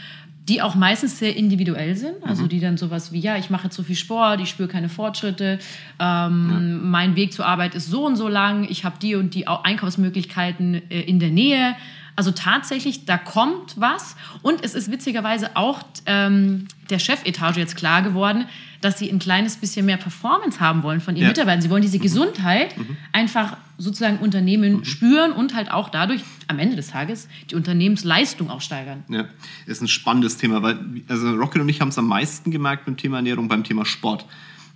[0.48, 2.16] die auch meistens sehr individuell sind.
[2.22, 2.48] Also mhm.
[2.48, 5.58] die dann sowas wie, ja, ich mache jetzt so viel Sport, ich spüre keine Fortschritte,
[6.00, 6.58] ähm, ja.
[6.88, 10.90] mein Weg zur Arbeit ist so und so lang, ich habe die und die Einkaufsmöglichkeiten
[10.90, 11.76] äh, in der Nähe.
[12.16, 14.16] Also tatsächlich, da kommt was.
[14.42, 18.46] Und es ist witzigerweise auch ähm, der Chefetage jetzt klar geworden,
[18.80, 21.28] dass sie ein kleines bisschen mehr Performance haben wollen von ihren ja.
[21.28, 21.62] Mitarbeitern.
[21.62, 22.02] Sie wollen diese mhm.
[22.02, 22.96] Gesundheit mhm.
[23.12, 24.84] einfach sozusagen Unternehmen mhm.
[24.84, 29.04] spüren und halt auch dadurch am Ende des Tages die Unternehmensleistung auch steigern.
[29.08, 29.26] Ja,
[29.66, 32.96] ist ein spannendes Thema, weil also Rocket und ich haben es am meisten gemerkt beim
[32.96, 34.26] Thema Ernährung, beim Thema Sport.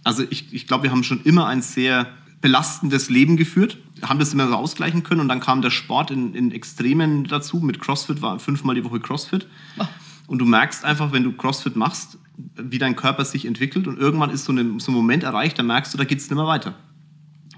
[0.05, 2.09] Also ich, ich glaube, wir haben schon immer ein sehr
[2.41, 6.35] belastendes Leben geführt, haben das immer so ausgleichen können und dann kam der Sport in,
[6.35, 7.59] in Extremen dazu.
[7.59, 9.47] Mit CrossFit war fünfmal die Woche CrossFit.
[9.79, 9.85] Oh.
[10.27, 12.19] Und du merkst einfach, wenn du CrossFit machst,
[12.57, 15.63] wie dein Körper sich entwickelt und irgendwann ist so, eine, so ein Moment erreicht, da
[15.63, 16.75] merkst du, da geht es nicht mehr weiter.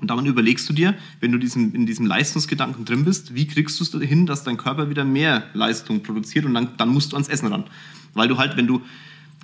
[0.00, 3.80] Und dann überlegst du dir, wenn du diesem, in diesem Leistungsgedanken drin bist, wie kriegst
[3.80, 7.16] du es hin, dass dein Körper wieder mehr Leistung produziert und dann, dann musst du
[7.16, 7.64] ans Essen ran.
[8.12, 8.82] Weil du halt, wenn du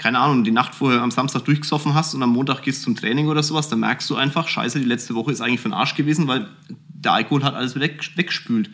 [0.01, 3.29] keine Ahnung, die Nacht vorher am Samstag durchgesoffen hast und am Montag gehst zum Training
[3.29, 5.95] oder sowas, dann merkst du einfach, scheiße, die letzte Woche ist eigentlich für den Arsch
[5.95, 6.49] gewesen, weil
[6.89, 8.71] der Alkohol hat alles weg, weggespült.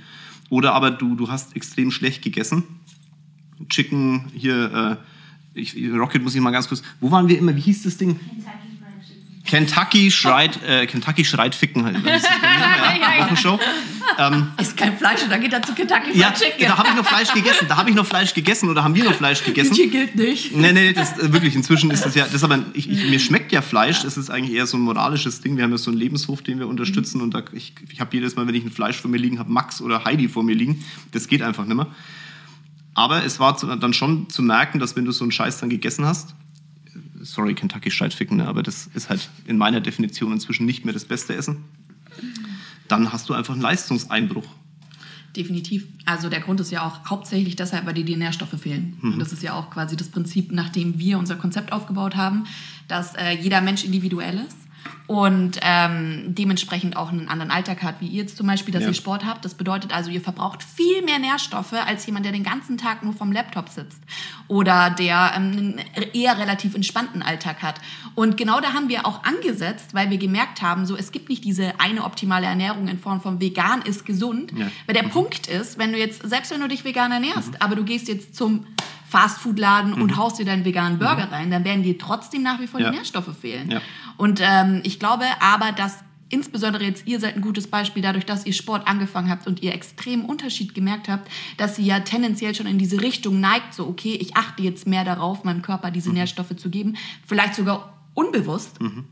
[0.50, 2.62] Oder aber du, du hast extrem schlecht gegessen.
[3.68, 4.96] Chicken hier, äh,
[5.56, 8.20] ich, Rocket muss ich mal ganz kurz, wo waren wir immer, wie hieß das Ding?
[9.46, 12.04] Kentucky schreit, äh, Kentucky schreit ficken halt.
[12.04, 13.58] Das ist ja, Wochenshow.
[14.18, 16.66] Ähm, ist kein Fleisch und dann geht er zu Kentucky Fried ja, Chicken.
[16.66, 17.66] Da habe ich noch Fleisch gegessen.
[17.68, 19.75] Da habe ich noch Fleisch gegessen oder haben wir noch Fleisch gegessen?
[19.75, 20.54] Hier gilt nicht.
[20.56, 23.52] Nee, nee, das, äh, wirklich, inzwischen ist das ja, das aber, ich, ich, mir schmeckt
[23.52, 25.56] ja Fleisch, das ist eigentlich eher so ein moralisches Ding.
[25.56, 28.34] Wir haben ja so einen Lebenshof, den wir unterstützen und da, ich, ich habe jedes
[28.36, 30.84] Mal, wenn ich ein Fleisch vor mir liegen habe, Max oder Heidi vor mir liegen.
[31.12, 31.86] Das geht einfach nicht mehr.
[32.96, 36.06] Aber es war dann schon zu merken, dass wenn du so einen Scheiß dann gegessen
[36.06, 36.34] hast,
[37.20, 40.94] sorry, Kentucky schreit ficken, ne, aber das ist halt in meiner Definition inzwischen nicht mehr
[40.94, 41.64] das beste Essen,
[42.88, 44.46] dann hast du einfach einen Leistungseinbruch.
[45.36, 45.86] Definitiv.
[46.06, 48.96] Also der Grund ist ja auch hauptsächlich deshalb, weil dir die Nährstoffe fehlen.
[49.02, 49.12] Mhm.
[49.12, 52.44] Und das ist ja auch quasi das Prinzip, nach dem wir unser Konzept aufgebaut haben,
[52.88, 54.56] dass äh, jeder Mensch individuell ist
[55.06, 58.88] und ähm, dementsprechend auch einen anderen Alltag hat, wie ihr jetzt zum Beispiel, dass ja.
[58.88, 59.44] ihr Sport habt.
[59.44, 63.12] Das bedeutet also, ihr verbraucht viel mehr Nährstoffe als jemand, der den ganzen Tag nur
[63.12, 64.00] vom Laptop sitzt
[64.48, 65.81] oder der ähm, einen
[66.12, 67.81] eher relativ entspannten Alltag hat.
[68.14, 71.44] Und genau da haben wir auch angesetzt, weil wir gemerkt haben, so es gibt nicht
[71.44, 74.52] diese eine optimale Ernährung in Form von vegan ist gesund.
[74.57, 74.70] Ja.
[74.87, 75.11] Weil der mhm.
[75.11, 77.57] Punkt ist, wenn du jetzt, selbst wenn du dich vegan ernährst, mhm.
[77.61, 78.66] aber du gehst jetzt zum
[79.09, 80.03] Fastfood-Laden mhm.
[80.03, 81.33] und haust dir deinen veganen Burger mhm.
[81.33, 82.90] rein, dann werden dir trotzdem nach wie vor ja.
[82.90, 83.71] die Nährstoffe fehlen.
[83.71, 83.81] Ja.
[84.16, 88.47] Und ähm, ich glaube aber, dass insbesondere jetzt ihr seid ein gutes Beispiel dadurch, dass
[88.47, 92.66] ihr Sport angefangen habt und ihr extremen Unterschied gemerkt habt, dass sie ja tendenziell schon
[92.66, 96.16] in diese Richtung neigt, so okay, ich achte jetzt mehr darauf, meinem Körper diese mhm.
[96.16, 98.81] Nährstoffe zu geben, vielleicht sogar unbewusst.
[98.81, 99.05] Mhm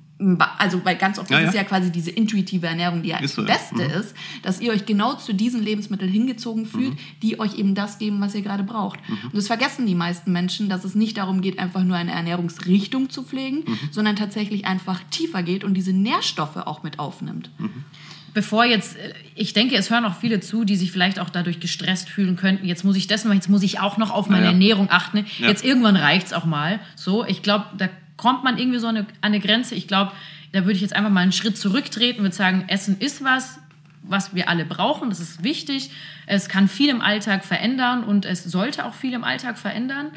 [0.59, 1.63] also weil ganz oft ja, ist es ja.
[1.63, 4.01] ja quasi diese intuitive Ernährung, die ja ist das Beste mhm.
[4.01, 6.99] ist, dass ihr euch genau zu diesen Lebensmitteln hingezogen fühlt, mhm.
[7.23, 9.01] die euch eben das geben, was ihr gerade braucht.
[9.09, 9.19] Mhm.
[9.25, 13.11] Und das vergessen die meisten Menschen, dass es nicht darum geht, einfach nur eine Ernährungsrichtung
[13.11, 13.79] zu pflegen, mhm.
[13.91, 17.51] sondern tatsächlich einfach tiefer geht und diese Nährstoffe auch mit aufnimmt.
[17.59, 17.85] Mhm.
[18.35, 21.61] Bevor jetzt, äh, ich denke, es hören auch viele zu, die sich vielleicht auch dadurch
[21.61, 22.67] gestresst fühlen könnten.
[22.67, 25.25] Jetzt muss ich das machen, jetzt muss ich auch noch auf meine ja, Ernährung achten.
[25.39, 26.81] Jetzt irgendwann reicht es auch mal.
[26.97, 29.75] So, ich glaube, da kommt man irgendwie so an eine, eine Grenze.
[29.75, 30.13] Ich glaube,
[30.53, 33.59] da würde ich jetzt einfach mal einen Schritt zurücktreten und würde sagen, Essen ist was,
[34.03, 35.09] was wir alle brauchen.
[35.09, 35.91] Das ist wichtig.
[36.27, 40.11] Es kann viel im Alltag verändern und es sollte auch viel im Alltag verändern.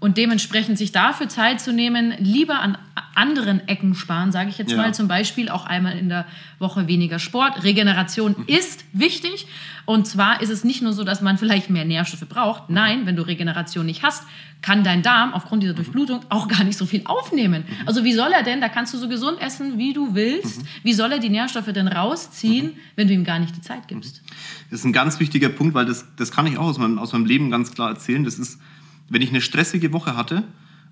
[0.00, 2.78] Und dementsprechend sich dafür Zeit zu nehmen, lieber an
[3.16, 4.76] anderen Ecken sparen, sage ich jetzt ja.
[4.76, 4.94] mal.
[4.94, 6.24] Zum Beispiel auch einmal in der
[6.60, 7.64] Woche weniger Sport.
[7.64, 8.44] Regeneration mhm.
[8.46, 9.48] ist wichtig.
[9.86, 12.70] Und zwar ist es nicht nur so, dass man vielleicht mehr Nährstoffe braucht.
[12.70, 14.22] Nein, wenn du Regeneration nicht hast,
[14.62, 17.64] kann dein Darm aufgrund dieser Durchblutung auch gar nicht so viel aufnehmen.
[17.66, 17.88] Mhm.
[17.88, 20.68] Also wie soll er denn, da kannst du so gesund essen, wie du willst, mhm.
[20.84, 22.78] wie soll er die Nährstoffe denn rausziehen, mhm.
[22.94, 24.22] wenn du ihm gar nicht die Zeit gibst?
[24.70, 27.12] Das ist ein ganz wichtiger Punkt, weil das, das kann ich auch aus meinem, aus
[27.12, 28.22] meinem Leben ganz klar erzählen.
[28.22, 28.60] Das ist
[29.08, 30.44] wenn ich eine stressige Woche hatte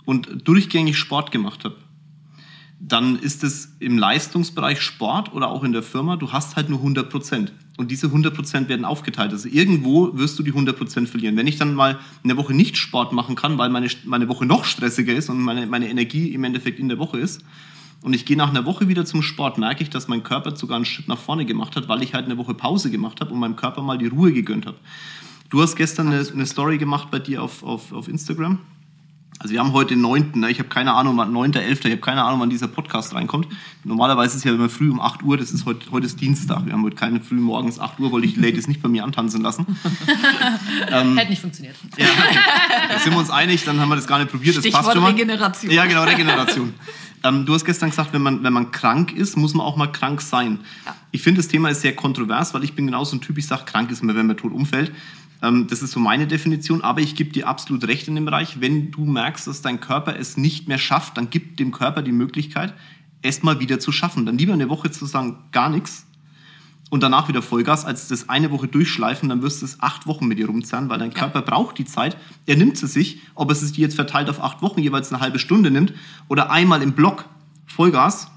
[0.05, 1.77] und durchgängig Sport gemacht habe,
[2.79, 6.79] dann ist es im Leistungsbereich Sport oder auch in der Firma, du hast halt nur
[6.79, 7.53] 100 Prozent.
[7.79, 9.33] Und diese 100 Prozent werden aufgeteilt.
[9.33, 11.37] Also irgendwo wirst du die 100 Prozent verlieren.
[11.37, 14.65] Wenn ich dann mal eine Woche nicht Sport machen kann, weil meine, meine Woche noch
[14.65, 17.43] stressiger ist und meine, meine Energie im Endeffekt in der Woche ist,
[18.03, 20.77] und ich gehe nach einer Woche wieder zum Sport, merke ich, dass mein Körper sogar
[20.77, 23.41] einen Schritt nach vorne gemacht hat, weil ich halt eine Woche Pause gemacht habe und
[23.41, 24.77] meinem Körper mal die Ruhe gegönnt habe.
[25.49, 28.59] Du hast gestern eine, eine, Story gemacht bei dir auf, auf, auf Instagram.
[29.39, 30.33] Also wir haben heute den 9.
[30.35, 30.51] Ne?
[30.51, 31.87] Ich habe keine Ahnung, wann 9.11.
[31.87, 33.47] Ich habe keine Ahnung, wann dieser Podcast reinkommt.
[33.85, 35.37] Normalerweise ist es ja immer früh um 8 Uhr.
[35.37, 36.65] Das ist heute, heute ist Dienstag.
[36.67, 39.05] Wir haben heute keine früh morgens 8 Uhr, wollte ich die Ladies nicht bei mir
[39.05, 39.67] antanzen lassen.
[40.91, 41.77] ähm, Hätte nicht funktioniert.
[41.97, 42.07] Ja.
[42.89, 44.57] Da sind wir uns einig, dann haben wir das gar nicht probiert.
[44.57, 45.11] Das Stichwort passt schon mal.
[45.11, 45.71] Regeneration.
[45.71, 46.73] Ja, genau, Regeneration.
[47.25, 49.89] ähm, du hast gestern gesagt, wenn man, wenn man krank ist, muss man auch mal
[49.89, 50.61] krank sein.
[50.87, 50.95] Ja.
[51.11, 53.65] Ich finde, das Thema ist sehr kontrovers, weil ich bin genauso ein Typ, ich sage,
[53.67, 54.93] krank ist man, wenn man tot umfällt.
[55.43, 58.61] Ähm, das ist so meine Definition, aber ich gebe dir absolut recht in dem Bereich.
[58.61, 62.13] Wenn du merkst, dass dein Körper es nicht mehr schafft, dann gib dem Körper die
[62.13, 62.75] Möglichkeit,
[63.23, 64.27] es mal wieder zu schaffen.
[64.27, 66.07] Dann lieber eine Woche zu sagen, gar nichts
[66.89, 70.27] und danach wieder Vollgas, als das eine Woche durchschleifen, dann wirst du es acht Wochen
[70.27, 72.17] mit dir rumzerren, weil dein Körper braucht die Zeit.
[72.47, 75.39] Er nimmt sie sich, ob es sich jetzt verteilt auf acht Wochen jeweils eine halbe
[75.39, 75.93] Stunde nimmt
[76.29, 77.25] oder einmal im Block
[77.67, 78.31] Vollgas,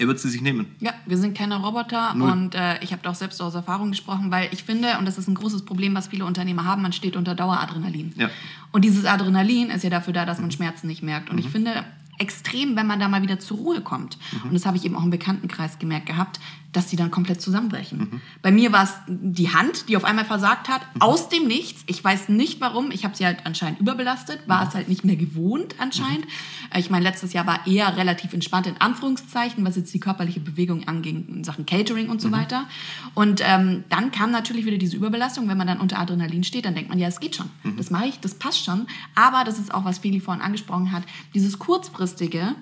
[0.00, 0.66] er wird sie sich nehmen.
[0.80, 2.30] Ja, wir sind keine Roboter Null.
[2.30, 5.28] und äh, ich habe auch selbst aus Erfahrung gesprochen, weil ich finde, und das ist
[5.28, 8.12] ein großes Problem, was viele Unternehmer haben, man steht unter Daueradrenalin.
[8.16, 8.30] Ja.
[8.72, 11.28] Und dieses Adrenalin ist ja dafür da, dass man Schmerzen nicht merkt.
[11.28, 11.84] Und ich finde
[12.16, 14.16] extrem, wenn man da mal wieder zur Ruhe kommt.
[14.44, 16.40] Und das habe ich eben auch im Bekanntenkreis gemerkt gehabt,
[16.72, 18.20] dass die dann komplett zusammenbrechen.
[18.42, 21.82] Bei mir war es die Hand, die auf einmal versagt hat, aus dem Nichts.
[21.86, 22.90] Ich weiß nicht warum.
[22.92, 26.26] Ich habe sie halt anscheinend überbelastet, war es halt nicht mehr gewohnt anscheinend.
[26.72, 30.40] Äh, Ich meine, letztes Jahr war eher relativ entspannt in Anführungszeichen, was jetzt die körperliche
[30.40, 32.66] Bewegung anging in Sachen Catering und so weiter.
[33.14, 35.48] Und ähm, dann kam natürlich wieder diese Überbelastung.
[35.48, 37.50] Wenn man dann unter Adrenalin steht, dann denkt man, ja, es geht schon.
[37.76, 38.86] Das mache ich, das passt schon.
[39.14, 41.02] Aber das ist auch, was Feli vorhin angesprochen hat,
[41.34, 42.54] dieses kurzfristige,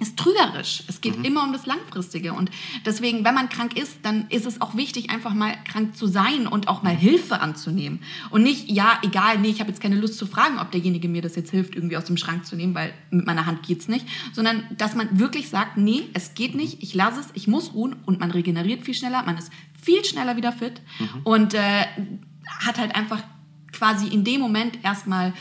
[0.00, 0.84] ist trügerisch.
[0.86, 2.32] Es geht immer um das Langfristige.
[2.32, 2.50] Und
[2.84, 6.46] deswegen, wenn man krank ist, dann ist es auch wichtig, einfach mal krank zu sein
[6.46, 8.00] und auch mal Hilfe anzunehmen.
[8.30, 11.22] Und nicht, ja, egal, nee, ich habe jetzt keine Lust zu fragen, ob derjenige mir
[11.22, 14.06] das jetzt hilft, irgendwie aus dem Schrank zu nehmen, weil mit meiner Hand geht's nicht.
[14.32, 17.96] Sondern, dass man wirklich sagt, nee, es geht nicht, ich lasse es, ich muss ruhen
[18.06, 20.82] und man regeneriert viel schneller, man ist viel schneller wieder fit
[21.24, 21.86] und äh,
[22.60, 23.22] hat halt einfach
[23.72, 25.32] quasi in dem Moment erstmal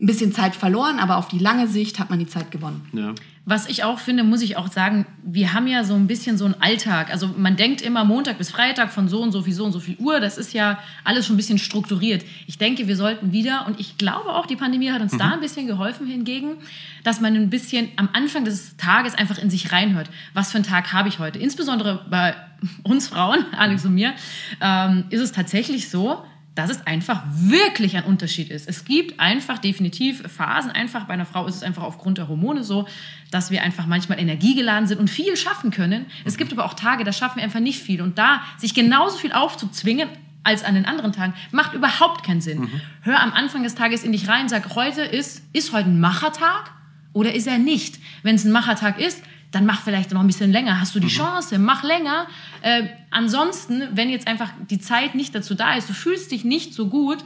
[0.00, 2.88] ein bisschen Zeit verloren, aber auf die lange Sicht hat man die Zeit gewonnen.
[2.92, 3.14] Ja.
[3.44, 6.44] Was ich auch finde, muss ich auch sagen, wir haben ja so ein bisschen so
[6.44, 7.10] einen Alltag.
[7.10, 9.80] Also man denkt immer Montag bis Freitag von so und so viel, so und so
[9.80, 10.20] viel Uhr.
[10.20, 12.24] Das ist ja alles schon ein bisschen strukturiert.
[12.46, 15.40] Ich denke, wir sollten wieder, und ich glaube auch, die Pandemie hat uns da ein
[15.40, 16.58] bisschen geholfen hingegen,
[17.02, 20.08] dass man ein bisschen am Anfang des Tages einfach in sich reinhört.
[20.34, 21.40] Was für einen Tag habe ich heute?
[21.40, 22.36] Insbesondere bei
[22.84, 24.14] uns Frauen, Alex und mir,
[24.60, 26.22] ähm, ist es tatsächlich so,
[26.54, 28.68] dass es einfach wirklich ein Unterschied ist.
[28.68, 32.62] Es gibt einfach definitiv Phasen, einfach bei einer Frau ist es einfach aufgrund der Hormone
[32.62, 32.86] so,
[33.30, 36.06] dass wir einfach manchmal energiegeladen sind und viel schaffen können.
[36.24, 38.02] Es gibt aber auch Tage, da schaffen wir einfach nicht viel.
[38.02, 40.08] Und da sich genauso viel aufzuzwingen,
[40.44, 42.68] als an den anderen Tagen, macht überhaupt keinen Sinn.
[43.02, 46.72] Hör am Anfang des Tages in dich rein, sag, heute ist, ist heute ein Machertag
[47.12, 47.98] oder ist er nicht?
[48.22, 50.80] Wenn es ein Machertag ist, dann mach vielleicht noch ein bisschen länger.
[50.80, 52.26] Hast du die Chance, mach länger.
[52.62, 56.74] Äh, ansonsten, wenn jetzt einfach die Zeit nicht dazu da ist, du fühlst dich nicht
[56.74, 57.18] so gut,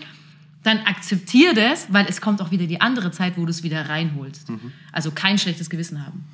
[0.64, 3.88] dann akzeptier das, weil es kommt auch wieder die andere Zeit, wo du es wieder
[3.88, 4.48] reinholst.
[4.92, 6.24] Also kein schlechtes Gewissen haben.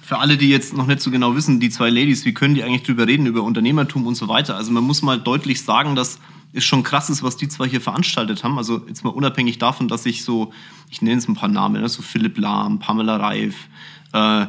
[0.00, 2.62] Für alle, die jetzt noch nicht so genau wissen, die zwei Ladies, wie können die
[2.62, 4.56] eigentlich drüber reden, über Unternehmertum und so weiter?
[4.56, 6.20] Also man muss mal deutlich sagen, dass
[6.52, 8.56] es schon krass ist, was die zwei hier veranstaltet haben.
[8.56, 10.52] Also jetzt mal unabhängig davon, dass ich so,
[10.88, 11.88] ich nenne es ein paar Namen, ne?
[11.88, 13.68] so Philipp Lahm, Pamela Reif,
[14.12, 14.46] äh,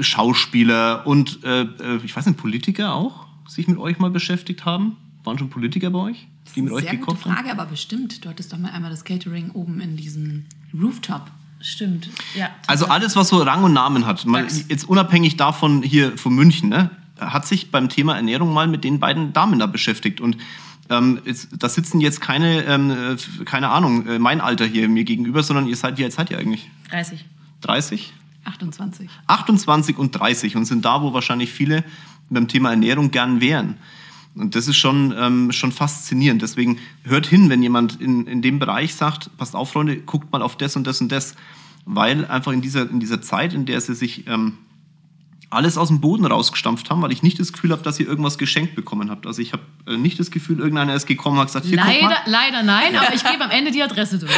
[0.00, 4.96] Schauspieler und äh, äh, ich weiß nicht, Politiker auch sich mit euch mal beschäftigt haben?
[5.24, 7.34] Waren schon Politiker bei euch, die mit euch Sehr gute gekocht haben?
[7.34, 8.24] Frage, aber bestimmt.
[8.24, 11.30] Du hattest doch mal einmal das Catering oben in diesem Rooftop.
[11.60, 12.50] Stimmt, ja.
[12.68, 16.68] Also alles, was so Rang und Namen hat, mal, jetzt unabhängig davon hier von München,
[16.68, 20.20] ne, hat sich beim Thema Ernährung mal mit den beiden Damen da beschäftigt.
[20.20, 20.36] Und
[20.88, 25.02] ähm, jetzt, da sitzen jetzt keine, ähm, äh, keine Ahnung, äh, mein Alter hier mir
[25.02, 26.70] gegenüber, sondern ihr seid, wie alt seid ihr eigentlich?
[26.90, 27.24] 30.
[27.62, 28.12] 30?
[28.48, 29.08] 28.
[29.26, 31.84] 28 und 30 und sind da, wo wahrscheinlich viele
[32.30, 33.76] beim Thema Ernährung gern wären.
[34.34, 36.42] Und das ist schon, ähm, schon faszinierend.
[36.42, 40.42] Deswegen hört hin, wenn jemand in, in dem Bereich sagt, passt auf, Freunde, guckt mal
[40.42, 41.34] auf das und das und das.
[41.84, 44.58] Weil einfach in dieser, in dieser Zeit, in der sie sich ähm,
[45.50, 48.36] alles aus dem Boden rausgestampft haben, weil ich nicht das Gefühl habe, dass ihr irgendwas
[48.36, 49.26] geschenkt bekommen habt.
[49.26, 51.76] Also ich habe äh, nicht das Gefühl, irgendeiner ist gekommen und hat gesagt, hier.
[51.76, 54.32] Leider, leider nein, aber ich gebe am Ende die Adresse durch.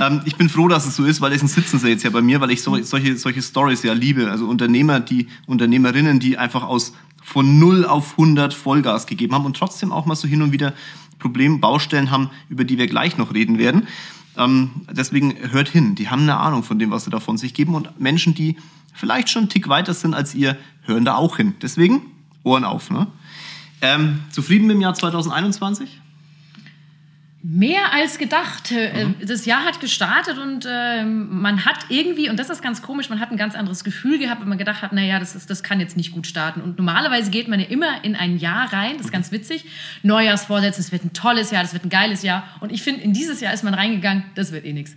[0.00, 2.20] ähm, ich bin froh, dass es so ist, weil deswegen sitzen sie jetzt ja bei
[2.20, 4.28] mir, weil ich so, solche, solche Stories ja liebe.
[4.30, 9.56] Also Unternehmer, die Unternehmerinnen, die einfach aus von 0 auf 100 Vollgas gegeben haben und
[9.56, 10.74] trotzdem auch mal so hin und wieder
[11.18, 13.86] Probleme, Baustellen haben, über die wir gleich noch reden werden.
[14.36, 17.54] Ähm, deswegen hört hin, die haben eine Ahnung von dem, was sie da von sich
[17.54, 18.56] geben und Menschen, die
[18.96, 21.54] vielleicht schon einen Tick weiter sind als ihr, hören da auch hin.
[21.62, 22.02] Deswegen
[22.42, 22.90] Ohren auf.
[22.90, 23.06] Ne?
[23.82, 26.00] Ähm, zufrieden mit dem Jahr 2021?
[27.48, 28.72] Mehr als gedacht.
[28.72, 29.14] Äh, Mhm.
[29.24, 33.20] Das Jahr hat gestartet und äh, man hat irgendwie, und das ist ganz komisch, man
[33.20, 35.78] hat ein ganz anderes Gefühl gehabt, wenn man gedacht hat, naja, das, ist, das kann
[35.78, 36.60] jetzt nicht gut starten.
[36.60, 39.64] Und normalerweise geht man ja immer in ein Jahr rein, das ist ganz witzig.
[40.02, 42.42] Neujahrsvorsätze, es wird ein tolles Jahr, das wird ein geiles Jahr.
[42.60, 44.96] Und ich finde, in dieses Jahr ist man reingegangen, das wird eh nichts.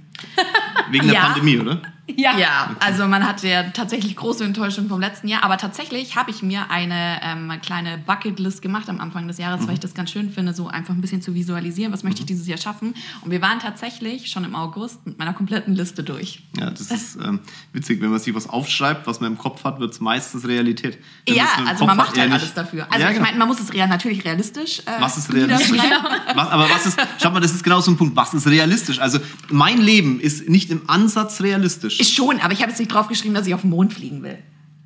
[0.89, 1.25] Wegen der Ja.
[1.25, 1.81] Pandemie, oder?
[2.19, 6.41] Ja, also man hatte ja tatsächlich große Enttäuschung vom letzten Jahr, aber tatsächlich habe ich
[6.43, 10.31] mir eine ähm, kleine Bucketlist gemacht am Anfang des Jahres, weil ich das ganz schön
[10.31, 12.93] finde, so einfach ein bisschen zu visualisieren, was möchte ich dieses Jahr schaffen.
[13.21, 16.43] Und wir waren tatsächlich schon im August mit meiner kompletten Liste durch.
[16.57, 17.39] Ja, das ist ähm,
[17.73, 20.97] witzig, wenn man sich was aufschreibt, was man im Kopf hat, wird es meistens Realität.
[21.25, 22.87] Wenn ja, also Kopf man hat, macht halt alles dafür.
[22.89, 23.25] Also ja, ich genau.
[23.25, 24.79] meine, man muss es rea natürlich realistisch.
[24.79, 25.79] Äh, Was ist realistisch?
[26.35, 28.15] Was, aber was ist, schau mal, das ist genau so ein Punkt.
[28.15, 28.99] Was ist realistisch?
[28.99, 29.19] Also,
[29.49, 31.98] mein Leben ist nicht im Ansatz realistisch.
[31.99, 34.37] Ist schon, aber ich habe jetzt nicht draufgeschrieben, dass ich auf den Mond fliegen will.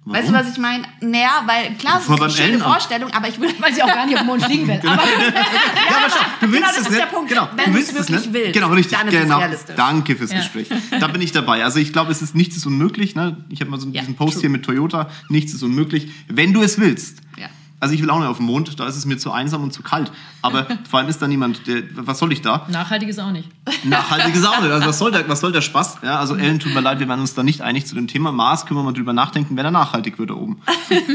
[0.05, 0.19] Warum?
[0.19, 0.83] Weißt du, was ich meine?
[0.99, 2.61] Naja, weil klar, es ist eine schöne Ellen.
[2.61, 3.53] Vorstellung, aber ich will.
[3.59, 4.79] Weil sie auch gar nicht auf den Mond fliegen will.
[4.83, 6.99] Aber ja, aber schau, du willst genau, das es ist nicht.
[7.01, 7.29] der Punkt.
[7.29, 8.33] Genau, Wenn du willst es wirklich nicht.
[8.33, 8.97] willst, genau, richtig.
[8.97, 9.37] dann ist es genau.
[9.37, 9.75] realistisch.
[9.77, 10.37] Danke fürs Ja.
[10.39, 10.67] Gespräch.
[10.99, 11.63] Da bin ich dabei.
[11.63, 13.15] Also ich glaube, es ist nichts ist unmöglich.
[13.15, 13.37] Ne?
[13.47, 14.41] Ich habe mal so Ja, diesen Post true.
[14.41, 15.09] hier mit Toyota.
[15.29, 17.19] Nichts ist unmöglich, wenn du es willst.
[17.37, 17.47] Ja.
[17.83, 19.73] Also ich will auch nicht auf den Mond, da ist es mir zu einsam und
[19.73, 20.09] zu kalt.
[20.41, 22.65] Aber vor allem ist da niemand, der, was soll ich da?
[22.71, 23.49] nachhaltig ist auch nicht.
[23.83, 24.71] Nachhaltiges auch nicht.
[24.71, 25.97] Also was soll der, was soll der Spaß?
[26.01, 28.31] Ja, also Ellen, tut mir leid, wir werden uns da nicht einig zu dem Thema.
[28.31, 30.61] Mars können wir mal drüber nachdenken, wenn er nachhaltig wird da oben.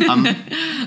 [0.08, 0.26] Ähm,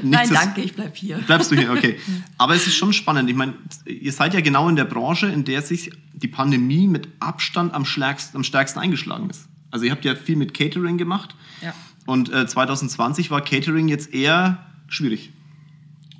[0.03, 1.17] Nein, danke, ich bleib hier.
[1.17, 1.99] Bleibst du hier, okay.
[2.37, 3.29] Aber es ist schon spannend.
[3.29, 3.53] Ich meine,
[3.85, 7.85] ihr seid ja genau in der Branche, in der sich die Pandemie mit Abstand am
[7.85, 9.47] stärksten, am stärksten eingeschlagen ist.
[9.71, 11.35] Also ihr habt ja viel mit Catering gemacht.
[11.61, 11.73] Ja.
[12.05, 15.31] Und äh, 2020 war Catering jetzt eher schwierig.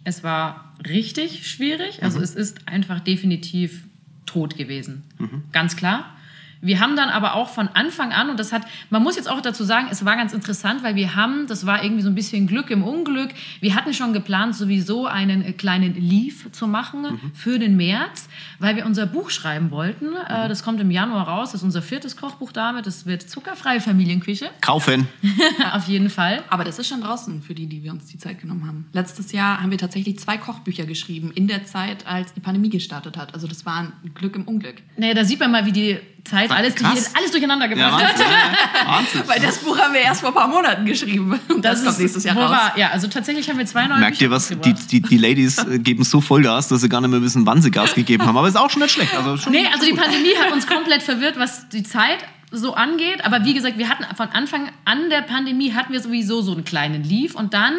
[0.04, 2.04] Es war richtig schwierig.
[2.04, 3.84] Also es ist einfach definitiv
[4.26, 5.04] tot gewesen.
[5.52, 6.18] Ganz klar.
[6.62, 9.42] Wir haben dann aber auch von Anfang an, und das hat, man muss jetzt auch
[9.42, 12.48] dazu sagen, es war ganz interessant, weil wir haben, das war irgendwie so ein bisschen
[12.48, 17.60] Glück im Unglück, wir hatten schon geplant, sowieso einen äh, kleinen Leaf zu machen für
[17.60, 20.16] den März, weil wir unser Buch schreiben wollten.
[20.28, 23.82] Äh, Das kommt im Januar raus, das ist unser viertes Kochbuch damit, das wird zuckerfreie
[23.82, 25.08] Familienküche, Kaufen.
[25.74, 26.44] auf jeden Fall.
[26.50, 28.86] Aber das ist schon draußen für die, die wir uns die Zeit genommen haben.
[28.94, 33.18] Letztes Jahr haben wir tatsächlich zwei Kochbücher geschrieben in der Zeit, als die Pandemie gestartet
[33.18, 33.34] hat.
[33.34, 34.76] Also das war ein Glück im Unglück.
[34.98, 37.14] Naja, da sieht man mal, wie die Zeit alles, Krass.
[37.16, 38.20] alles durcheinander Ja, gebracht hat.
[38.20, 38.26] Wahnsinn.
[38.28, 38.88] Ja, ja.
[38.98, 39.22] Wahnsinn.
[39.28, 41.40] Weil das Buch haben wir erst vor ein paar Monaten geschrieben.
[41.50, 42.52] Und das, kommt nächstes Jahr raus.
[42.52, 42.74] wahr.
[42.78, 44.48] Ja, also tatsächlich haben wir zwei neue Merkt Bücher ihr was?
[44.50, 47.62] Die, die, die Ladies äh, geben so Vollgas, dass sie gar nicht mehr wissen, wann
[47.62, 48.38] sie Gas gegeben haben.
[48.38, 49.16] Aber ist auch schon nicht schlecht.
[49.16, 52.20] Also schon Nee, also die Pandemie hat uns komplett verwirrt, was die Zeit
[52.52, 53.24] so angeht.
[53.26, 56.66] Aber wie gesagt, wir hatten von Anfang an der Pandemie hatten wir sowieso so einen
[56.66, 57.36] kleinen Leaf.
[57.36, 57.76] Und dann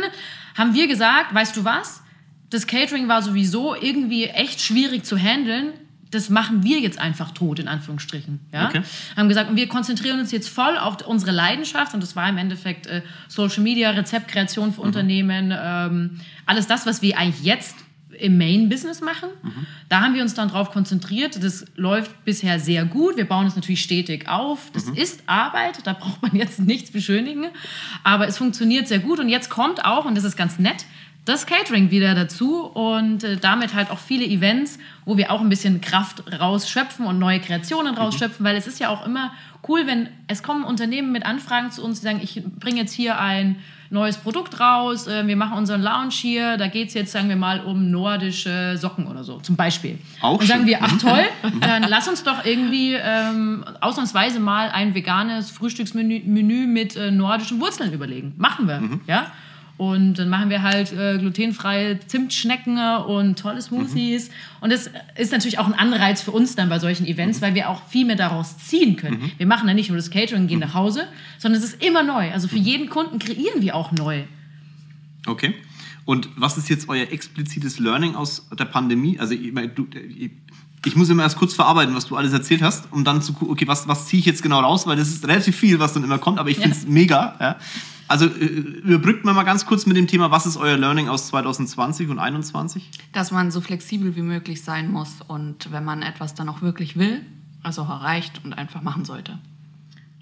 [0.56, 2.02] haben wir gesagt, weißt du was?
[2.50, 5.72] Das Catering war sowieso irgendwie echt schwierig zu handeln.
[6.12, 8.38] Das machen wir jetzt einfach tot, in Anführungsstrichen.
[8.52, 8.68] Ja?
[8.68, 8.82] Okay.
[9.16, 11.92] Haben gesagt, und wir konzentrieren uns jetzt voll auf unsere Leidenschaft.
[11.94, 17.02] Und das war im Endeffekt äh, Social Media, Rezeptkreation für Unternehmen, ähm, alles das, was
[17.02, 17.74] wir eigentlich jetzt
[18.18, 19.30] im Main-Business machen.
[19.88, 21.42] Da haben wir uns dann drauf konzentriert.
[21.42, 23.16] Das läuft bisher sehr gut.
[23.16, 24.70] Wir bauen es natürlich stetig auf.
[24.72, 27.46] Das ist Arbeit, da braucht man jetzt nichts beschönigen.
[28.04, 29.18] Aber es funktioniert sehr gut.
[29.18, 30.84] Und jetzt kommt auch, und das ist ganz nett,
[31.24, 35.48] das Catering wieder dazu und äh, damit halt auch viele Events, wo wir auch ein
[35.48, 39.32] bisschen Kraft rausschöpfen und neue Kreationen rausschöpfen, weil es ist ja auch immer
[39.68, 43.20] cool, wenn es kommen Unternehmen mit Anfragen zu uns, die sagen, ich bringe jetzt hier
[43.20, 43.56] ein
[43.90, 47.36] neues Produkt raus, äh, wir machen unseren Lounge hier, da geht es jetzt, sagen wir
[47.36, 49.98] mal, um nordische Socken oder so, zum Beispiel.
[50.22, 50.68] Auch und sagen schön.
[50.68, 51.24] wir, ach toll,
[51.60, 57.60] dann lass uns doch irgendwie ähm, ausnahmsweise mal ein veganes Frühstücksmenü Menü mit äh, nordischen
[57.60, 58.34] Wurzeln überlegen.
[58.38, 59.30] Machen wir, ja.
[59.82, 64.30] Und dann machen wir halt äh, glutenfreie Zimtschnecken und tolle Smoothies.
[64.60, 67.68] Und das ist natürlich auch ein Anreiz für uns dann bei solchen Events, weil wir
[67.68, 69.32] auch viel mehr daraus ziehen können.
[69.38, 72.04] Wir machen dann nicht nur das Catering und gehen nach Hause, sondern es ist immer
[72.04, 72.30] neu.
[72.30, 74.22] Also für jeden Kunden kreieren wir auch neu.
[75.26, 75.52] Okay.
[76.04, 79.18] Und was ist jetzt euer explizites Learning aus der Pandemie?
[79.18, 79.88] Also ich, meine, du,
[80.84, 83.50] ich, muss immer erst kurz verarbeiten, was du alles erzählt hast, um dann zu gucken,
[83.50, 86.04] okay, was, was ziehe ich jetzt genau raus, weil das ist relativ viel, was dann
[86.04, 87.34] immer kommt, aber ich finde es mega.
[87.40, 87.56] Ja.
[88.12, 91.28] Also äh, überbrückt mir mal ganz kurz mit dem Thema, was ist euer Learning aus
[91.28, 92.90] 2020 und 2021?
[93.14, 96.98] Dass man so flexibel wie möglich sein muss und wenn man etwas dann auch wirklich
[96.98, 97.22] will,
[97.64, 99.38] es auch erreicht und einfach machen sollte.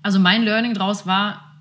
[0.02, 1.52] Also mein Learning draus war,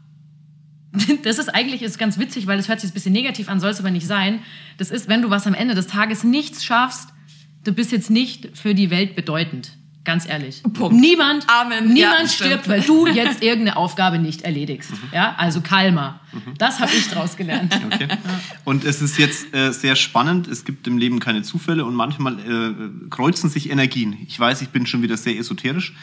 [1.24, 3.72] das ist eigentlich ist ganz witzig, weil es hört sich ein bisschen negativ an, soll
[3.72, 4.42] es aber nicht sein.
[4.78, 7.10] Das ist, wenn du was am Ende des Tages nichts schaffst,
[7.64, 9.79] du bist jetzt nicht für die Welt bedeutend.
[10.06, 10.64] Ganz ehrlich.
[10.74, 10.96] Punkt.
[11.00, 11.94] Niemand, Amen.
[11.94, 12.68] niemand Ja, stirbt, stimmt.
[12.70, 14.92] weil du jetzt irgendeine Aufgabe nicht erledigst.
[15.14, 16.20] Ja, also Kalmer.
[16.58, 17.78] Das habe ich draus gelernt.
[17.92, 18.08] Okay.
[18.66, 20.48] Und es ist jetzt äh, sehr spannend.
[20.48, 24.16] Es gibt im Leben keine Zufälle und manchmal äh, kreuzen sich Energien.
[24.28, 25.94] Ich weiß, ich bin schon wieder sehr esoterisch.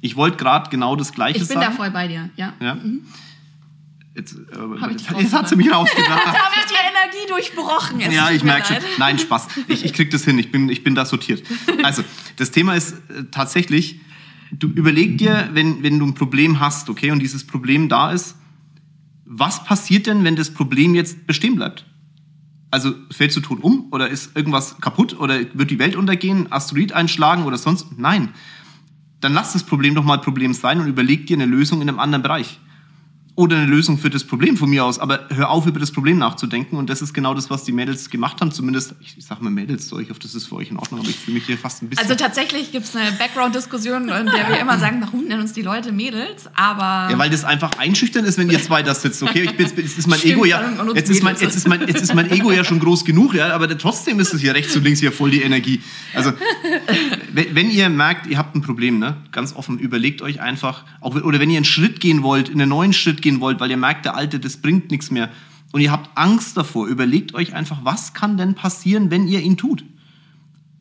[0.00, 1.76] Ich wollte gerade genau das Gleiche Ich bin da sagen.
[1.76, 2.52] voll bei dir, ja.
[2.60, 2.76] ja.
[4.16, 6.22] Jetzt, äh, Hab jetzt hat sie mich rausgebracht.
[6.24, 8.00] Da habe ich die Energie durchbrochen.
[8.00, 8.76] Es Ja, ich merke schon.
[8.98, 9.48] Nein, Spaß.
[9.68, 10.38] Ich, ich krieg das hin.
[10.38, 11.42] Ich bin, ich bin da sortiert.
[11.82, 12.02] Also,
[12.36, 14.00] das Thema ist äh, tatsächlich,
[14.52, 18.36] du überleg dir, wenn, wenn du ein Problem hast, okay, und dieses Problem da ist,
[19.26, 21.84] was passiert denn, wenn das Problem jetzt bestehen bleibt?
[22.70, 26.92] Also fällst du tot um oder ist irgendwas kaputt oder wird die Welt untergehen, Asteroid
[26.92, 27.98] einschlagen oder sonst?
[27.98, 28.30] Nein.
[29.20, 31.98] Dann lass das Problem doch mal Problem sein und überleg dir eine Lösung in einem
[31.98, 32.60] anderen Bereich.
[33.36, 36.16] Oder eine Lösung für das Problem von mir aus, aber hör auf, über das Problem
[36.16, 36.76] nachzudenken.
[36.76, 38.50] Und das ist genau das, was die Mädels gemacht haben.
[38.50, 41.00] Zumindest, ich, ich sag mal Mädels, so, ich hoffe, das ist für euch in Ordnung,
[41.00, 42.02] aber ich fühle mich hier fast ein bisschen.
[42.02, 45.60] Also tatsächlich gibt es eine Background-Diskussion, in der wir immer sagen, warum nennen uns die
[45.60, 46.46] Leute Mädels?
[46.54, 49.42] Aber Ja, weil das einfach einschüchternd ist, wenn ihr zwei da sitzt, okay?
[49.42, 52.02] Ich bin, jetzt ist mein Stimmt, Ego ja, jetzt ist mein, jetzt ist mein, jetzt
[52.02, 54.82] ist mein Ego ja schon groß genug, ja, aber trotzdem ist es hier rechts und
[54.82, 55.82] links hier voll die Energie.
[56.14, 56.32] Also,
[57.36, 61.38] wenn, ihr merkt, ihr habt ein Problem, ne, ganz offen, überlegt euch einfach, auch, oder
[61.38, 64.04] wenn ihr einen Schritt gehen wollt, in einen neuen Schritt gehen wollt, weil ihr merkt,
[64.04, 65.30] der alte, das bringt nichts mehr,
[65.72, 69.56] und ihr habt Angst davor, überlegt euch einfach, was kann denn passieren, wenn ihr ihn
[69.56, 69.84] tut?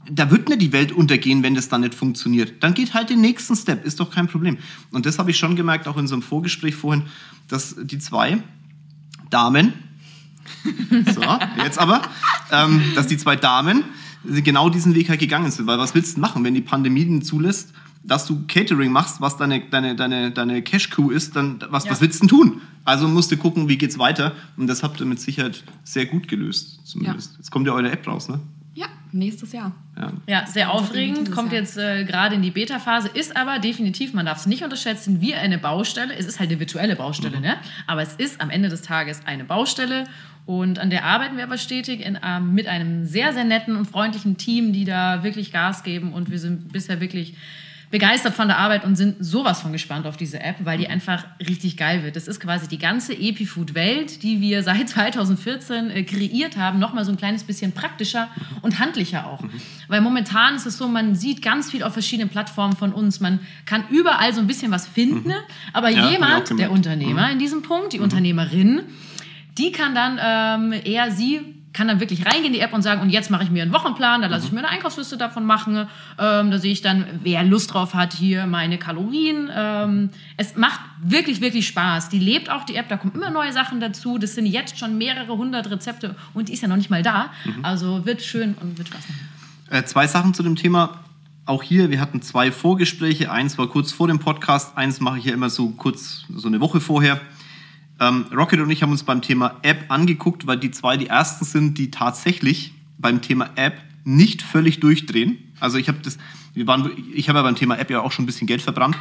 [0.10, 2.64] da wird nicht die Welt untergehen, wenn das dann nicht funktioniert.
[2.64, 4.58] Dann geht halt den nächsten Step, ist doch kein Problem.
[4.92, 7.04] Und das habe ich schon gemerkt, auch in so einem Vorgespräch vorhin,
[7.48, 8.42] dass die zwei
[9.30, 9.74] Damen,
[11.14, 11.22] so,
[11.64, 12.04] jetzt aber,
[12.52, 13.84] ähm, dass die zwei Damen
[14.44, 15.68] genau diesen Weg halt gegangen sind.
[15.68, 17.72] Weil was willst du machen, wenn die Pandemie zulässt,
[18.04, 21.92] dass du Catering machst, was deine, deine, deine, deine Cash-Coup ist, dann was, Ja.
[21.92, 22.62] was willst du denn tun?
[22.84, 24.34] Also musst du gucken, wie geht's weiter.
[24.58, 27.36] Und das habt ihr mit Sicherheit sehr gut gelöst, zumindest.
[27.38, 28.40] Jetzt kommt ja eure App raus, ne?
[28.76, 29.74] Ja, nächstes Jahr.
[29.98, 30.12] Ja.
[30.28, 34.40] Ja, sehr aufregend, kommt jetzt äh, gerade in die Beta-Phase, ist aber definitiv, man darf
[34.40, 36.14] es nicht unterschätzen, wie eine Baustelle.
[36.14, 37.56] Es ist halt eine virtuelle Baustelle, ne?
[37.88, 40.04] aber es ist am Ende des Tages eine Baustelle
[40.46, 43.86] und an der arbeiten wir aber stetig in, ähm, mit einem sehr, sehr netten und
[43.86, 47.36] freundlichen Team, die da wirklich Gas geben und wir sind bisher wirklich
[47.92, 51.26] begeistert von der Arbeit und sind sowas von gespannt auf diese App, weil die einfach
[51.40, 52.16] richtig geil wird.
[52.16, 57.12] Das ist quasi die ganze Epifood-Welt, die wir seit 2014 äh, kreiert haben, nochmal so
[57.12, 58.28] ein kleines bisschen praktischer
[58.62, 59.44] und handlicher auch.
[59.88, 63.20] Weil momentan ist es so, man sieht ganz viel auf verschiedenen Plattformen von uns.
[63.20, 65.34] Man kann überall so ein bisschen was finden,
[65.74, 66.72] aber Ja, jemand, der.
[66.72, 68.82] Unternehmer in diesem Punkt, die Unternehmerin,
[69.58, 70.20] die kann dann
[70.74, 73.44] ähm, eher sie kann dann wirklich reingehen in die App und sagen, und jetzt mache
[73.44, 76.72] ich mir einen Wochenplan, da lasse ich mir eine Einkaufsliste davon machen, ähm, da sehe
[76.72, 79.50] ich dann, wer Lust drauf hat, hier meine Kalorien.
[79.54, 82.08] Ähm, es macht wirklich, wirklich Spaß.
[82.08, 84.18] Die lebt auch, die App, da kommen immer neue Sachen dazu.
[84.18, 87.32] Das sind jetzt schon mehrere hundert Rezepte und die ist ja noch nicht mal da.
[87.62, 89.30] Also wird schön und wird Spaß machen.
[89.70, 91.02] Äh, zwei Sachen zu dem Thema.
[91.46, 93.32] Auch hier, wir hatten zwei Vorgespräche.
[93.32, 96.62] Eins war kurz vor dem Podcast, eins mache ich ja immer so kurz, so eine
[96.62, 97.20] Woche vorher.
[98.00, 101.46] Ähm, Rocket und ich haben uns beim Thema App angeguckt, weil die zwei die ersten
[101.46, 105.38] sind, die tatsächlich beim Thema App nicht völlig durchdrehen.
[105.60, 106.18] Also ich habe das,
[106.54, 108.98] wir waren, ich habe ja beim Thema App ja auch schon ein bisschen Geld verbrannt.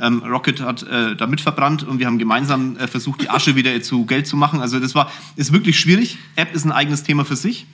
[0.00, 3.80] Ähm, Rocket hat äh, damit verbrannt und wir haben gemeinsam äh, versucht, die Asche wieder
[3.82, 4.60] zu Geld zu machen.
[4.60, 6.18] Also das war, ist wirklich schwierig.
[6.36, 7.66] App ist ein eigenes Thema für sich.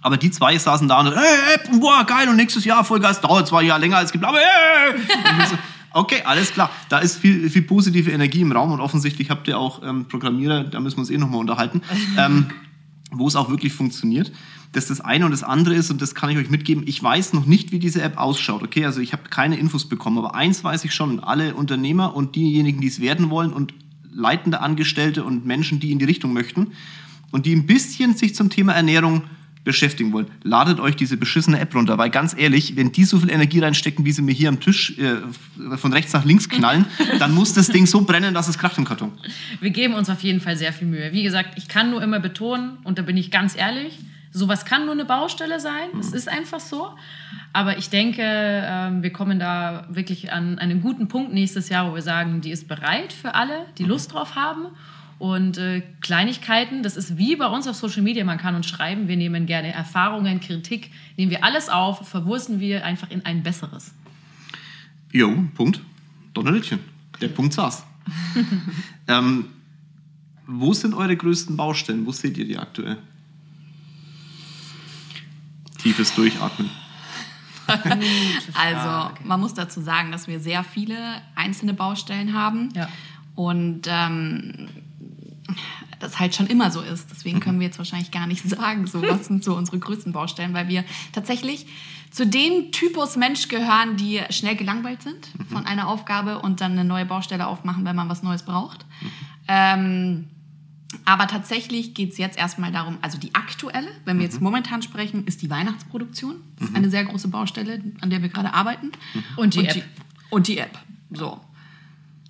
[0.00, 3.48] Aber die zwei saßen da und hey, App, boah, geil, und nächstes Jahr Vollgas, dauert
[3.48, 5.58] zwar ein Jahr länger als geplant, hey!
[5.92, 6.70] Okay, alles klar.
[6.88, 10.64] Da ist viel, viel positive Energie im Raum und offensichtlich habt ihr auch ähm, Programmierer,
[10.64, 11.82] da müssen wir uns eh nochmal unterhalten,
[12.18, 12.46] ähm,
[13.10, 14.32] wo es auch wirklich funktioniert.
[14.72, 17.02] Das ist das eine und das andere ist, und das kann ich euch mitgeben, ich
[17.02, 18.62] weiß noch nicht, wie diese App ausschaut.
[18.62, 22.36] Okay, also ich habe keine Infos bekommen, aber eins weiß ich schon, alle Unternehmer und
[22.36, 23.72] diejenigen, die es werden wollen und
[24.12, 26.72] leitende Angestellte und Menschen, die in die Richtung möchten
[27.30, 29.22] und die ein bisschen sich zum Thema Ernährung
[29.68, 33.30] beschäftigen wollen, ladet euch diese beschissene App runter, weil ganz ehrlich, wenn die so viel
[33.30, 36.86] Energie reinstecken, wie sie mir hier am Tisch äh, von rechts nach links knallen,
[37.18, 39.12] dann muss das Ding so brennen, dass es kracht im Karton.
[39.60, 41.12] Wir geben uns auf jeden Fall sehr viel Mühe.
[41.12, 43.98] Wie gesagt, ich kann nur immer betonen, und da bin ich ganz ehrlich,
[44.32, 45.90] sowas kann nur eine Baustelle sein.
[46.00, 46.88] Es ist einfach so.
[47.52, 51.94] Aber ich denke, ähm, wir kommen da wirklich an einen guten Punkt nächstes Jahr, wo
[51.94, 54.68] wir sagen, die ist bereit für alle, die Lust drauf haben.
[55.18, 59.08] Und äh, Kleinigkeiten, das ist wie bei uns auf Social Media, man kann uns schreiben,
[59.08, 63.92] wir nehmen gerne Erfahrungen, Kritik, nehmen wir alles auf, verwursten wir einfach in ein besseres.
[65.10, 65.80] Jo, Punkt.
[66.34, 66.78] Donnerlittchen.
[67.20, 67.84] Der Punkt saß.
[69.08, 69.46] ähm,
[70.46, 72.06] wo sind eure größten Baustellen?
[72.06, 72.98] Wo seht ihr die aktuell?
[75.78, 76.70] Tiefes Durchatmen.
[78.54, 82.70] Also, man muss dazu sagen, dass wir sehr viele einzelne Baustellen haben.
[82.74, 82.88] Ja.
[83.34, 84.68] Und ähm,
[86.00, 87.10] das halt schon immer so ist.
[87.10, 90.54] Deswegen können wir jetzt wahrscheinlich gar nicht sagen, so was sind so unsere größten Baustellen,
[90.54, 91.66] weil wir tatsächlich
[92.10, 96.84] zu dem Typus Mensch gehören, die schnell gelangweilt sind von einer Aufgabe und dann eine
[96.84, 98.86] neue Baustelle aufmachen, wenn man was Neues braucht.
[99.46, 100.28] Ähm,
[101.04, 105.26] aber tatsächlich geht es jetzt erstmal darum, also die aktuelle, wenn wir jetzt momentan sprechen,
[105.26, 106.36] ist die Weihnachtsproduktion.
[106.58, 108.92] Das ist eine sehr große Baustelle, an der wir gerade arbeiten.
[109.36, 109.84] Und die App.
[110.30, 110.78] und die App.
[111.10, 111.40] So.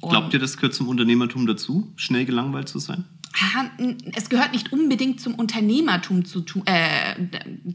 [0.01, 3.05] Und Glaubt ihr, das gehört zum Unternehmertum dazu, schnell gelangweilt zu sein?
[4.15, 7.15] es gehört nicht unbedingt zum Unternehmertum zu äh,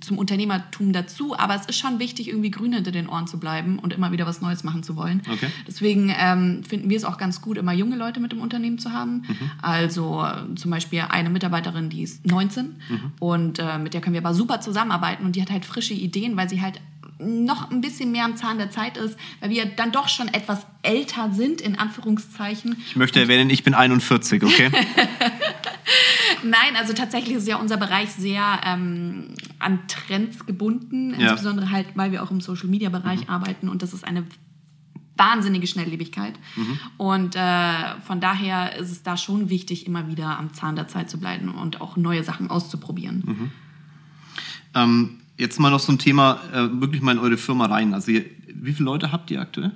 [0.01, 3.79] zum Unternehmertum dazu, aber es ist schon wichtig, irgendwie grün hinter den Ohren zu bleiben
[3.79, 5.21] und immer wieder was Neues machen zu wollen.
[5.31, 5.47] Okay.
[5.67, 8.91] Deswegen ähm, finden wir es auch ganz gut, immer junge Leute mit im Unternehmen zu
[8.91, 9.23] haben.
[9.27, 9.51] Mhm.
[9.61, 13.11] Also äh, zum Beispiel eine Mitarbeiterin, die ist 19 mhm.
[13.19, 16.35] und äh, mit der können wir aber super zusammenarbeiten und die hat halt frische Ideen,
[16.35, 16.81] weil sie halt
[17.19, 20.65] noch ein bisschen mehr am Zahn der Zeit ist, weil wir dann doch schon etwas
[20.81, 22.77] älter sind, in Anführungszeichen.
[22.87, 24.71] Ich möchte erwähnen, ich bin 41, okay?
[26.43, 31.31] Nein, also tatsächlich ist ja unser Bereich sehr ähm, an Trends gebunden, ja.
[31.31, 33.29] insbesondere halt, weil wir auch im Social-Media-Bereich mhm.
[33.29, 34.25] arbeiten und das ist eine
[35.15, 36.33] wahnsinnige Schnelllebigkeit.
[36.55, 36.79] Mhm.
[36.97, 41.09] Und äh, von daher ist es da schon wichtig, immer wieder am Zahn der Zeit
[41.09, 43.23] zu bleiben und auch neue Sachen auszuprobieren.
[43.25, 43.51] Mhm.
[44.75, 47.93] Ähm, jetzt mal noch so ein Thema, äh, wirklich mal in eure Firma rein.
[47.93, 49.71] Also ihr, wie viele Leute habt ihr aktuell?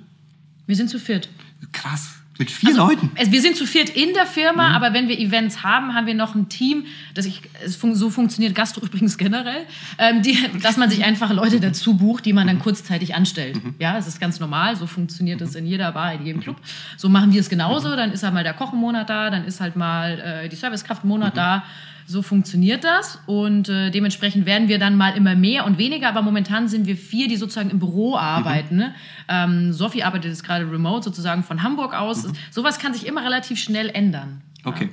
[0.66, 1.28] Wir sind zu viert.
[1.72, 2.18] Krass.
[2.38, 3.10] Mit vier also, Leuten?
[3.16, 4.74] wir sind zu viert in der Firma, mhm.
[4.76, 6.84] aber wenn wir Events haben, haben wir noch ein Team.
[7.14, 9.66] Das ich, so funktioniert Gastro übrigens generell,
[9.98, 13.62] ähm, die, dass man sich einfach Leute dazu bucht, die man dann kurzzeitig anstellt.
[13.62, 13.74] Mhm.
[13.80, 14.76] Ja, das ist ganz normal.
[14.76, 16.56] So funktioniert es in jeder Bar, in jedem Club.
[16.96, 17.96] So machen wir es genauso.
[17.96, 21.36] Dann ist halt mal der Kochenmonat da, dann ist halt mal äh, die Servicekraftmonat mhm.
[21.36, 21.64] da.
[22.10, 26.22] So funktioniert das und äh, dementsprechend werden wir dann mal immer mehr und weniger, aber
[26.22, 28.76] momentan sind wir vier, die sozusagen im Büro arbeiten.
[28.76, 28.80] Mhm.
[28.80, 28.94] Ne?
[29.28, 32.26] Ähm, Sophie arbeitet jetzt gerade remote sozusagen von Hamburg aus.
[32.26, 32.32] Mhm.
[32.50, 34.40] Sowas kann sich immer relativ schnell ändern.
[34.64, 34.84] Okay.
[34.84, 34.90] Ja.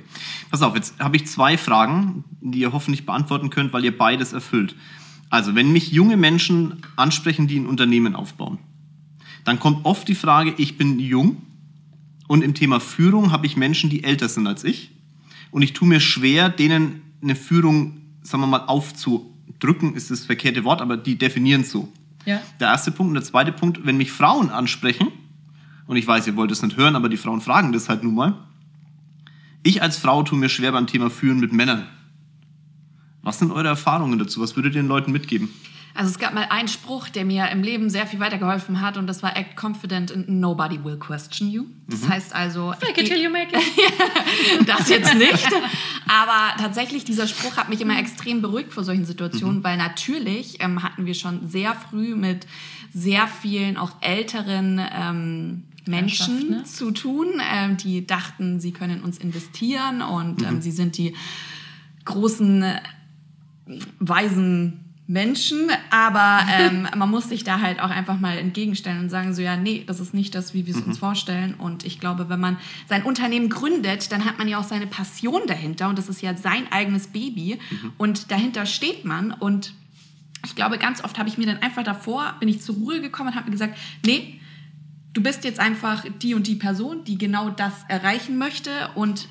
[0.50, 4.34] Pass auf, jetzt habe ich zwei Fragen, die ihr hoffentlich beantworten könnt, weil ihr beides
[4.34, 4.74] erfüllt.
[5.30, 8.58] Also, wenn mich junge Menschen ansprechen, die ein Unternehmen aufbauen,
[9.44, 11.38] dann kommt oft die Frage, ich bin jung
[12.28, 14.90] und im Thema Führung habe ich Menschen, die älter sind als ich.
[15.50, 20.64] Und ich tue mir schwer, denen eine Führung, sagen wir mal, aufzudrücken, ist das verkehrte
[20.64, 21.92] Wort, aber die definieren es so.
[22.24, 22.40] Ja.
[22.60, 23.10] Der erste Punkt.
[23.10, 25.08] Und der zweite Punkt, wenn mich Frauen ansprechen,
[25.86, 28.14] und ich weiß, ihr wollt es nicht hören, aber die Frauen fragen das halt nun
[28.14, 28.34] mal.
[29.62, 31.86] Ich als Frau tue mir schwer beim Thema Führen mit Männern.
[33.22, 34.40] Was sind eure Erfahrungen dazu?
[34.40, 35.48] Was würdet ihr den Leuten mitgeben?
[35.96, 39.06] Also es gab mal einen Spruch, der mir im Leben sehr viel weitergeholfen hat und
[39.06, 41.64] das war Act confident and nobody will question you.
[41.88, 42.08] Das mhm.
[42.10, 42.74] heißt also...
[42.78, 44.68] Fake it till you make it.
[44.68, 45.48] das jetzt nicht.
[46.06, 49.64] Aber tatsächlich, dieser Spruch hat mich immer extrem beruhigt vor solchen Situationen, mhm.
[49.64, 52.46] weil natürlich ähm, hatten wir schon sehr früh mit
[52.92, 54.80] sehr vielen auch älteren...
[54.92, 56.64] Ähm, Menschen ne?
[56.64, 60.60] zu tun, ähm, die dachten, sie können uns investieren und ähm, mhm.
[60.60, 61.14] sie sind die
[62.04, 62.80] großen, äh,
[64.00, 69.34] weisen Menschen, aber ähm, man muss sich da halt auch einfach mal entgegenstellen und sagen
[69.34, 70.88] so, ja, nee, das ist nicht das, wie wir es mhm.
[70.88, 71.54] uns vorstellen.
[71.54, 72.56] Und ich glaube, wenn man
[72.88, 76.36] sein Unternehmen gründet, dann hat man ja auch seine Passion dahinter und das ist ja
[76.36, 77.92] sein eigenes Baby mhm.
[77.98, 79.72] und dahinter steht man und
[80.44, 83.30] ich glaube, ganz oft habe ich mir dann einfach davor, bin ich zur Ruhe gekommen
[83.30, 84.40] und habe mir gesagt, nee,
[85.12, 89.28] du bist jetzt einfach die und die Person, die genau das erreichen möchte und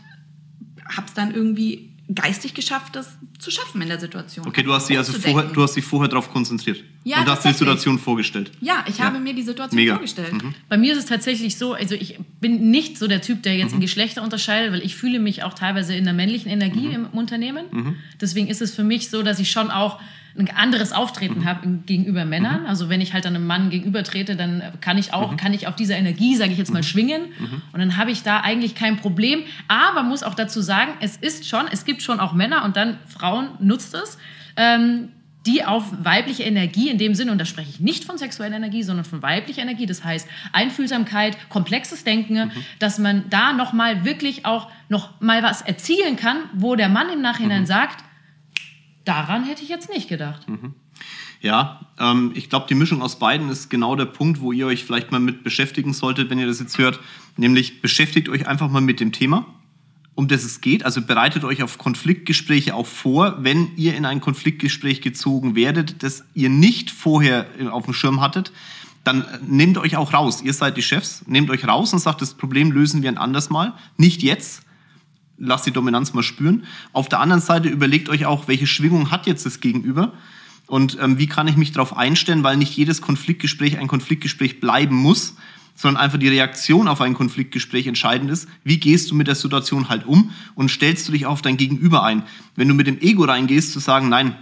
[0.95, 4.47] habe es dann irgendwie geistig geschafft, das zu schaffen in der Situation.
[4.47, 7.45] Okay, du hast dich also vorher, du hast dich vorher darauf konzentriert ja, und hast
[7.45, 8.51] die Situation vorgestellt.
[8.62, 9.06] Ja, ich ja.
[9.06, 9.95] habe mir die Situation Mega.
[9.95, 10.34] vorgestellt.
[10.34, 10.53] Mhm.
[10.70, 13.70] Bei mir ist es tatsächlich so, also ich bin nicht so der Typ, der jetzt
[13.70, 13.76] mhm.
[13.76, 16.93] in Geschlechter unterscheidet, weil ich fühle mich auch teilweise in der männlichen Energie mhm.
[16.93, 17.66] im Unternehmen.
[17.72, 17.95] Mhm.
[18.22, 19.99] Deswegen ist es für mich so, dass ich schon auch
[20.38, 21.45] ein anderes Auftreten mhm.
[21.45, 22.61] habe gegenüber Männern.
[22.61, 22.67] Mhm.
[22.67, 25.38] Also wenn ich halt einem Mann gegenüber trete, dann kann ich auch, mhm.
[25.38, 26.83] kann ich auf dieser Energie, sage ich jetzt mal, mhm.
[26.83, 27.21] schwingen.
[27.39, 27.61] Mhm.
[27.71, 29.43] Und dann habe ich da eigentlich kein Problem.
[29.67, 32.97] Aber muss auch dazu sagen, es ist schon, es gibt schon auch Männer und dann
[33.07, 34.17] Frauen nutzt es.
[34.57, 35.09] Ähm,
[35.45, 38.81] die auf weibliche Energie in dem Sinne, und da spreche ich nicht von sexueller Energie,
[38.81, 42.51] sondern von weiblicher Energie, das heißt Einfühlsamkeit, komplexes Denken, mhm.
[42.79, 47.21] dass man da nochmal wirklich auch noch mal was erzielen kann, wo der Mann im
[47.21, 47.67] Nachhinein mhm.
[47.67, 48.03] sagt,
[49.06, 50.49] Daran hätte ich jetzt nicht gedacht.
[50.49, 50.74] Mhm.
[51.41, 54.84] Ja, ähm, ich glaube, die Mischung aus beiden ist genau der Punkt, wo ihr euch
[54.84, 56.99] vielleicht mal mit beschäftigen solltet, wenn ihr das jetzt hört.
[57.38, 59.45] Nämlich beschäftigt euch einfach mal mit dem Thema,
[60.16, 60.84] um das es geht.
[60.84, 66.24] Also bereitet euch auf Konfliktgespräche auch vor, wenn ihr in ein Konfliktgespräch gezogen werdet, das
[66.34, 68.51] ihr nicht vorher auf dem Schirm hattet.
[69.03, 70.41] Dann nehmt euch auch raus.
[70.41, 71.24] Ihr seid die Chefs.
[71.28, 73.74] Nehmt euch raus und sagt, das Problem lösen wir ein anderes Mal.
[73.97, 74.64] Nicht jetzt,
[75.38, 76.65] lasst die Dominanz mal spüren.
[76.93, 80.13] Auf der anderen Seite überlegt euch auch, welche Schwingung hat jetzt das Gegenüber
[80.67, 84.95] und ähm, wie kann ich mich darauf einstellen, weil nicht jedes Konfliktgespräch ein Konfliktgespräch bleiben
[84.95, 85.36] muss,
[85.75, 88.47] sondern einfach die Reaktion auf ein Konfliktgespräch entscheidend ist.
[88.63, 92.03] Wie gehst du mit der Situation halt um und stellst du dich auf dein Gegenüber
[92.03, 92.23] ein?
[92.55, 94.38] Wenn du mit dem Ego reingehst, zu sagen, nein,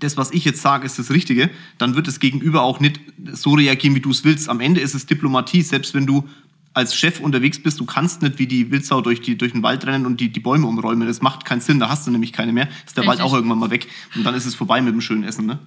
[0.00, 1.48] das, was ich jetzt sage, ist das Richtige,
[1.78, 3.00] dann wird das Gegenüber auch nicht
[3.32, 4.48] so reagieren, wie du es willst.
[4.48, 6.28] Am Ende ist es Diplomatie, selbst wenn du
[6.76, 9.86] als Chef unterwegs bist, du kannst nicht wie die Wildsau durch, die, durch den Wald
[9.86, 11.08] rennen und die, die Bäume umräumen.
[11.08, 12.68] Das macht keinen Sinn, da hast du nämlich keine mehr.
[12.84, 13.06] Ist der Richtig.
[13.06, 13.88] Wald auch irgendwann mal weg.
[14.14, 15.58] Und dann ist es vorbei mit dem schönen Essen, ne?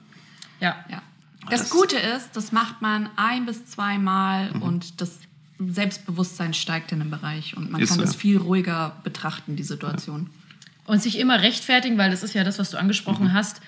[0.60, 1.01] Ja, ja.
[1.49, 4.62] Das, das Gute ist, das macht man ein bis zweimal mhm.
[4.62, 5.18] und das
[5.57, 9.64] Selbstbewusstsein steigt in dem Bereich und man ist kann so, das viel ruhiger betrachten, die
[9.64, 10.30] Situation.
[10.30, 10.93] Ja.
[10.93, 13.34] Und sich immer rechtfertigen, weil das ist ja das, was du angesprochen Mhm.
[13.34, 13.62] hast,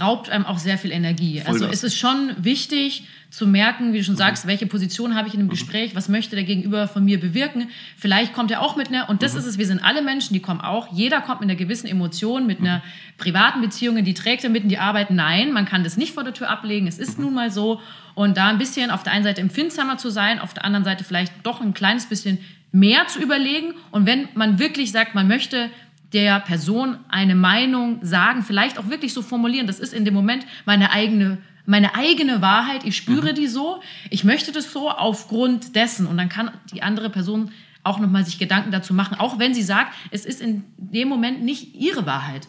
[0.00, 1.40] raubt einem auch sehr viel Energie.
[1.40, 1.76] Voll also das.
[1.78, 4.18] es ist schon wichtig zu merken, wie du schon Mhm.
[4.18, 7.68] sagst, welche Position habe ich in einem Gespräch, was möchte der Gegenüber von mir bewirken.
[7.96, 9.38] Vielleicht kommt er auch mit einer, und das Mhm.
[9.40, 12.46] ist es, wir sind alle Menschen, die kommen auch, jeder kommt mit einer gewissen Emotion,
[12.46, 12.66] mit Mhm.
[12.66, 12.82] einer
[13.18, 15.10] privaten Beziehung, die trägt er mit in die Arbeit.
[15.10, 17.02] Nein, man kann das nicht vor der Tür ablegen, es Mhm.
[17.02, 17.80] ist nun mal so.
[18.14, 21.04] Und da ein bisschen auf der einen Seite empfindsamer zu sein, auf der anderen Seite
[21.04, 22.38] vielleicht doch ein kleines bisschen
[22.72, 23.74] mehr zu überlegen.
[23.90, 25.70] Und wenn man wirklich sagt, man möchte
[26.12, 30.46] der Person eine Meinung sagen, vielleicht auch wirklich so formulieren, das ist in dem Moment
[30.64, 36.06] meine eigene, meine eigene Wahrheit, ich spüre die so, ich möchte das so aufgrund dessen
[36.06, 37.50] und dann kann die andere Person
[37.84, 41.42] auch nochmal sich Gedanken dazu machen, auch wenn sie sagt, es ist in dem Moment
[41.42, 42.46] nicht ihre Wahrheit.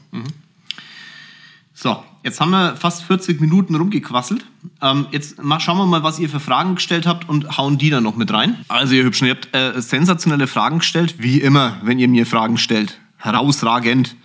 [1.74, 4.46] So, jetzt haben wir fast 40 Minuten rumgequasselt.
[4.82, 7.90] Ähm, jetzt mal, schauen wir mal, was ihr für Fragen gestellt habt und hauen die
[7.90, 8.58] dann noch mit rein.
[8.68, 12.58] Also ihr Hübschen, ihr habt äh, sensationelle Fragen gestellt, wie immer, wenn ihr mir Fragen
[12.58, 13.00] stellt.
[13.20, 14.16] Herausragend.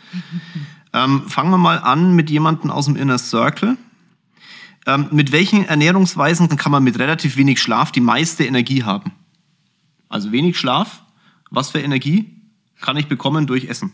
[0.93, 3.77] ähm, fangen wir mal an mit jemandem aus dem Inner Circle.
[4.87, 9.13] Ähm, mit welchen Ernährungsweisen kann man mit relativ wenig Schlaf die meiste Energie haben?
[10.09, 11.03] Also wenig Schlaf,
[11.51, 12.41] was für Energie
[12.81, 13.93] kann ich bekommen durch Essen?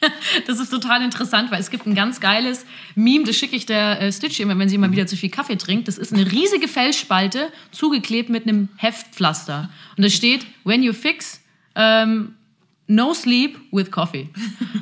[0.46, 4.02] Das ist total interessant, weil es gibt ein ganz geiles Meme, das schicke ich der
[4.02, 5.88] äh, Stitch immer, wenn sie mal wieder zu viel Kaffee trinkt.
[5.88, 9.70] Das ist eine riesige Felsspalte, zugeklebt mit einem Heftpflaster.
[9.96, 11.40] Und da steht, when you fix,
[11.74, 12.34] ähm,
[12.86, 14.28] no sleep with coffee.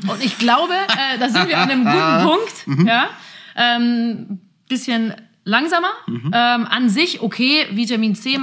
[0.09, 2.87] Und ich glaube, äh, da sind wir an einem guten Punkt.
[2.89, 3.09] Ja?
[3.57, 5.91] Ähm, bisschen langsamer.
[6.09, 8.39] Ähm, an sich, okay, Vitamin C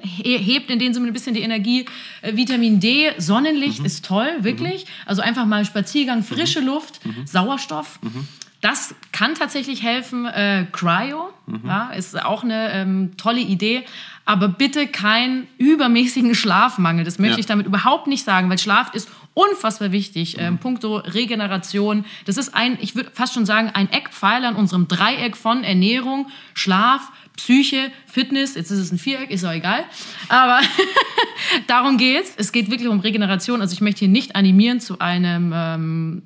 [0.00, 1.86] he- hebt in dem Sinne ein bisschen die Energie.
[2.22, 4.86] Äh, Vitamin D, Sonnenlicht ist toll, wirklich.
[5.06, 7.98] Also einfach mal Spaziergang, frische Luft, Sauerstoff.
[8.60, 10.24] Das kann tatsächlich helfen.
[10.26, 11.30] Äh, Cryo
[11.66, 13.84] ja, ist auch eine ähm, tolle Idee.
[14.26, 17.04] Aber bitte keinen übermäßigen Schlafmangel.
[17.04, 17.40] Das möchte Ja.
[17.40, 20.36] ich damit überhaupt nicht sagen, weil Schlaf ist unfassbar wichtig.
[20.38, 22.04] Ähm, puncto Regeneration.
[22.24, 26.28] Das ist ein, ich würde fast schon sagen, ein Eckpfeiler in unserem Dreieck von Ernährung,
[26.54, 28.54] Schlaf, Psyche, Fitness.
[28.54, 29.84] Jetzt ist es ein Viereck, ist auch egal.
[30.28, 30.60] Aber
[31.66, 32.32] darum geht's.
[32.36, 33.60] Es geht wirklich um Regeneration.
[33.60, 36.22] Also ich möchte hier nicht animieren zu einem ähm,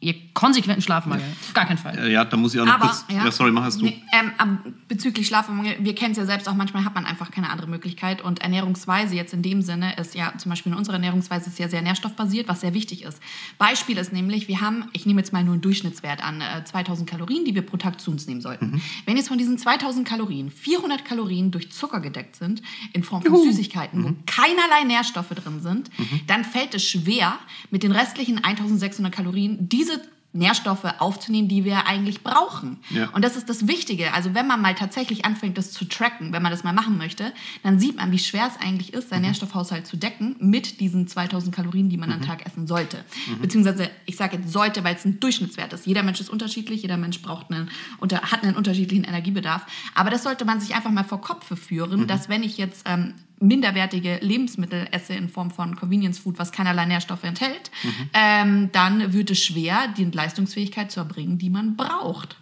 [0.00, 1.24] ihr konsequenten Schlafmangel.
[1.24, 1.98] Auf Gar keinen Fall.
[1.98, 3.04] Äh, ja, da muss ich auch noch Aber, kurz.
[3.10, 3.30] Ja.
[3.30, 3.84] sorry, mach es du.
[3.84, 7.30] Nee, ähm, aber bezüglich Schlafmangel, wir kennen es ja selbst auch, manchmal hat man einfach
[7.30, 8.22] keine andere Möglichkeit.
[8.22, 11.68] Und Ernährungsweise jetzt in dem Sinne ist ja, zum Beispiel in unserer Ernährungsweise ist ja
[11.68, 13.20] sehr nährstoffbasiert, was sehr wichtig ist.
[13.58, 17.08] Beispiel ist nämlich, wir haben, ich nehme jetzt mal nur einen Durchschnittswert an, äh, 2000
[17.08, 18.80] Kalorien, die wir pro Tag zu uns nehmen sollten.
[19.04, 22.62] Wenn jetzt von diesen 2000 Kalorien 400 Kalorien durch Zucker gedeckt sind,
[22.94, 25.90] in Form von Süßigkeiten, wo keinerlei Nährstoffe drin sind,
[26.26, 27.38] dann fällt es schwer,
[27.70, 29.89] mit den restlichen 1600 Kalorien diese
[30.32, 32.78] Nährstoffe aufzunehmen, die wir eigentlich brauchen.
[32.90, 33.08] Ja.
[33.10, 34.14] Und das ist das Wichtige.
[34.14, 37.32] Also wenn man mal tatsächlich anfängt, das zu tracken, wenn man das mal machen möchte,
[37.64, 41.54] dann sieht man, wie schwer es eigentlich ist, seinen Nährstoffhaushalt zu decken mit diesen 2000
[41.54, 43.04] Kalorien, die man am Tag essen sollte.
[43.40, 45.86] Beziehungsweise, ich sage jetzt sollte, weil es ein Durchschnittswert ist.
[45.86, 49.66] Jeder Mensch ist unterschiedlich, jeder Mensch braucht einen, unter, hat einen unterschiedlichen Energiebedarf.
[49.94, 53.14] Aber das sollte man sich einfach mal vor Kopf führen, dass wenn ich jetzt ähm,
[53.40, 57.70] minderwertige Lebensmittel esse in Form von Convenience Food, was keinerlei Nährstoffe enthält,
[58.14, 62.36] ähm, dann wird es schwer, die Leistungsfähigkeit zu erbringen, die man braucht.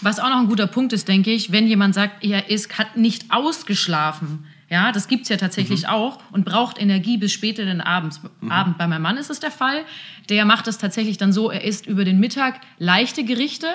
[0.00, 2.96] Was auch noch ein guter Punkt ist, denke ich, wenn jemand sagt, er ist, hat
[2.96, 4.44] nicht ausgeschlafen.
[4.68, 8.20] Ja, das gibt's ja tatsächlich auch und braucht Energie bis später den Abend.
[8.48, 8.78] Abend.
[8.78, 9.84] Bei meinem Mann ist es der Fall.
[10.30, 13.66] Der macht es tatsächlich dann so, er isst über den Mittag leichte Gerichte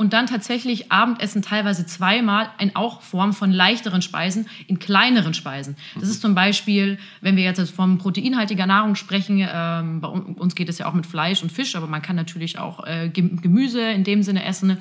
[0.00, 5.76] und dann tatsächlich Abendessen teilweise zweimal in auch Form von leichteren Speisen, in kleineren Speisen.
[5.94, 10.54] Das ist zum Beispiel, wenn wir jetzt von proteinhaltiger Nahrung sprechen, ähm, bei un- uns
[10.54, 13.42] geht es ja auch mit Fleisch und Fisch, aber man kann natürlich auch äh, Gem-
[13.42, 14.78] Gemüse in dem Sinne essen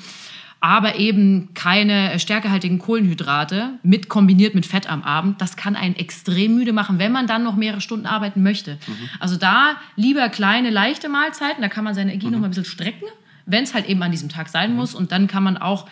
[0.61, 5.39] aber eben keine äh, stärkehaltigen Kohlenhydrate mit kombiniert mit Fett am Abend.
[5.41, 8.77] Das kann einen extrem müde machen, wenn man dann noch mehrere Stunden arbeiten möchte.
[9.21, 12.65] Also da lieber kleine, leichte Mahlzeiten, da kann man seine Energie noch mal ein bisschen
[12.65, 13.07] strecken,
[13.49, 14.95] wenn es halt eben an diesem Tag sein muss.
[14.95, 15.87] Und dann kann man auch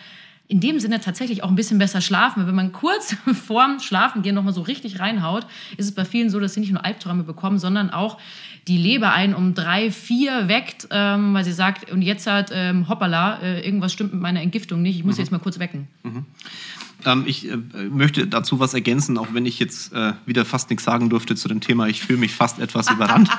[0.50, 2.40] in dem Sinne tatsächlich auch ein bisschen besser schlafen.
[2.40, 3.14] Weil Wenn man kurz
[3.46, 5.46] vorm Schlafengehen noch mal so richtig reinhaut,
[5.76, 8.18] ist es bei vielen so, dass sie nicht nur Albträume bekommen, sondern auch
[8.66, 12.88] die Leber ein um drei, vier weckt, ähm, weil sie sagt, und jetzt hat ähm,
[12.88, 15.88] hoppala, äh, irgendwas stimmt mit meiner Entgiftung nicht, ich muss jetzt mal kurz wecken.
[17.08, 17.56] Ähm, ich äh,
[17.90, 21.48] möchte dazu was ergänzen, auch wenn ich jetzt äh, wieder fast nichts sagen durfte zu
[21.48, 21.88] dem Thema.
[21.88, 23.30] Ich fühle mich fast etwas überrannt.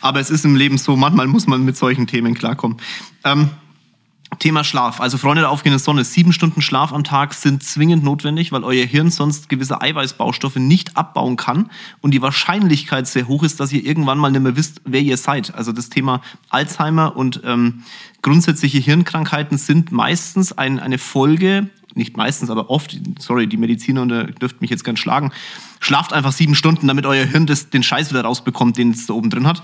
[0.00, 2.76] Aber es ist im Leben so, manchmal muss man mit solchen Themen klarkommen.
[3.24, 3.50] Ähm,
[4.38, 5.00] Thema Schlaf.
[5.00, 8.84] Also Freunde der aufgehenden Sonne, sieben Stunden Schlaf am Tag sind zwingend notwendig, weil euer
[8.84, 11.70] Hirn sonst gewisse Eiweißbaustoffe nicht abbauen kann
[12.02, 15.16] und die Wahrscheinlichkeit sehr hoch ist, dass ihr irgendwann mal nicht mehr wisst, wer ihr
[15.16, 15.54] seid.
[15.54, 17.84] Also das Thema Alzheimer und ähm,
[18.20, 24.10] grundsätzliche Hirnkrankheiten sind meistens ein, eine Folge, nicht meistens, aber oft, sorry, die Mediziner und,
[24.10, 25.32] äh, dürft mich jetzt ganz schlagen,
[25.80, 29.14] schlaft einfach sieben Stunden, damit euer Hirn das, den Scheiß wieder rausbekommt, den es da
[29.14, 29.62] oben drin hat.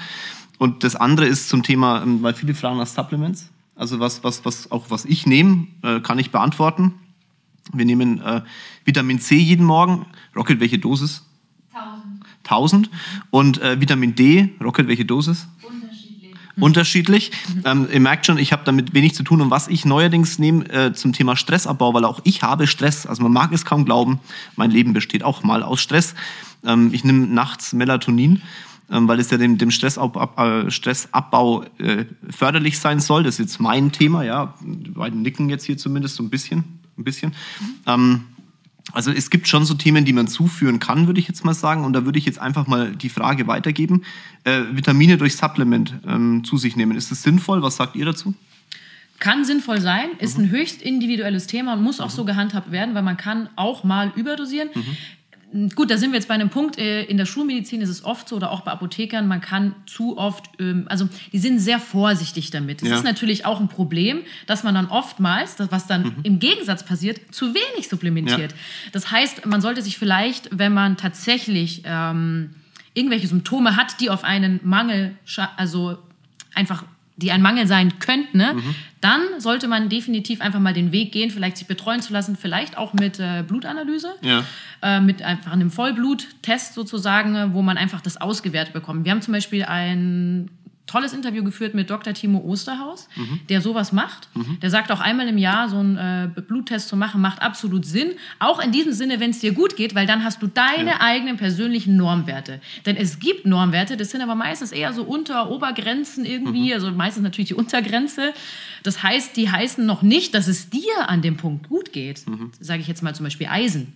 [0.58, 3.50] Und das andere ist zum Thema, ähm, weil viele fragen nach Supplements.
[3.76, 6.94] Also was, was, was auch was ich nehme, äh, kann ich beantworten.
[7.72, 8.42] Wir nehmen äh,
[8.84, 10.06] Vitamin C jeden Morgen.
[10.36, 11.24] Rocket, welche Dosis?
[11.72, 12.24] 1000.
[12.44, 12.90] 1000.
[13.30, 15.48] Und äh, Vitamin D, Rocket, welche Dosis?
[16.58, 17.30] Unterschiedlich.
[17.48, 17.64] Unterschiedlich.
[17.64, 19.40] Ähm, ihr merkt schon, ich habe damit wenig zu tun.
[19.40, 23.06] Und was ich neuerdings nehme äh, zum Thema Stressabbau, weil auch ich habe Stress.
[23.06, 24.20] Also man mag es kaum glauben,
[24.56, 26.14] mein Leben besteht auch mal aus Stress.
[26.64, 28.42] Ähm, ich nehme nachts Melatonin
[28.90, 33.22] ähm, weil es ja dem, dem Stressab, äh, Stressabbau äh, förderlich sein soll.
[33.22, 34.54] Das ist jetzt mein Thema, ja.
[34.60, 36.64] Die beiden nicken jetzt hier zumindest so ein bisschen.
[36.96, 37.30] Ein bisschen.
[37.30, 37.74] Mhm.
[37.86, 38.24] Ähm,
[38.92, 41.84] also es gibt schon so Themen, die man zuführen kann, würde ich jetzt mal sagen.
[41.84, 44.02] Und da würde ich jetzt einfach mal die Frage weitergeben.
[44.44, 46.96] Äh, Vitamine durch Supplement ähm, zu sich nehmen.
[46.96, 47.62] Ist das sinnvoll?
[47.62, 48.34] Was sagt ihr dazu?
[49.20, 50.44] Kann sinnvoll sein, ist mhm.
[50.44, 52.16] ein höchst individuelles Thema und muss auch mhm.
[52.16, 54.68] so gehandhabt werden, weil man kann auch mal überdosieren.
[54.74, 54.96] Mhm.
[55.76, 56.78] Gut, da sind wir jetzt bei einem Punkt.
[56.78, 60.18] Äh, in der Schulmedizin ist es oft so oder auch bei Apothekern, man kann zu
[60.18, 62.82] oft, ähm, also die sind sehr vorsichtig damit.
[62.82, 62.96] Das ja.
[62.96, 66.14] ist natürlich auch ein Problem, dass man dann oftmals, was dann mhm.
[66.24, 68.50] im Gegensatz passiert, zu wenig supplementiert.
[68.50, 68.58] Ja.
[68.90, 72.50] Das heißt, man sollte sich vielleicht, wenn man tatsächlich ähm,
[72.94, 75.16] irgendwelche Symptome hat, die auf einen Mangel,
[75.56, 75.98] also
[76.52, 76.84] einfach
[77.16, 78.54] die ein Mangel sein könnten, ne?
[78.54, 78.74] Mhm.
[79.00, 82.76] dann sollte man definitiv einfach mal den Weg gehen, vielleicht sich betreuen zu lassen, vielleicht
[82.76, 84.44] auch mit äh, Blutanalyse, ja.
[84.82, 89.04] äh, mit einfach einem Vollbluttest sozusagen, wo man einfach das ausgewertet bekommt.
[89.04, 90.50] Wir haben zum Beispiel ein
[90.86, 92.12] tolles Interview geführt mit Dr.
[92.12, 93.40] Timo Osterhaus, mhm.
[93.48, 94.28] der sowas macht.
[94.34, 94.60] Mhm.
[94.60, 98.12] Der sagt auch einmal im Jahr, so einen äh, Bluttest zu machen, macht absolut Sinn.
[98.38, 101.00] Auch in diesem Sinne, wenn es dir gut geht, weil dann hast du deine ja.
[101.00, 102.60] eigenen persönlichen Normwerte.
[102.84, 106.74] Denn es gibt Normwerte, das sind aber meistens eher so Unter-, Obergrenzen irgendwie, mhm.
[106.74, 108.34] also meistens natürlich die Untergrenze.
[108.82, 112.26] Das heißt, die heißen noch nicht, dass es dir an dem Punkt gut geht.
[112.26, 112.52] Mhm.
[112.60, 113.94] Sage ich jetzt mal zum Beispiel Eisen.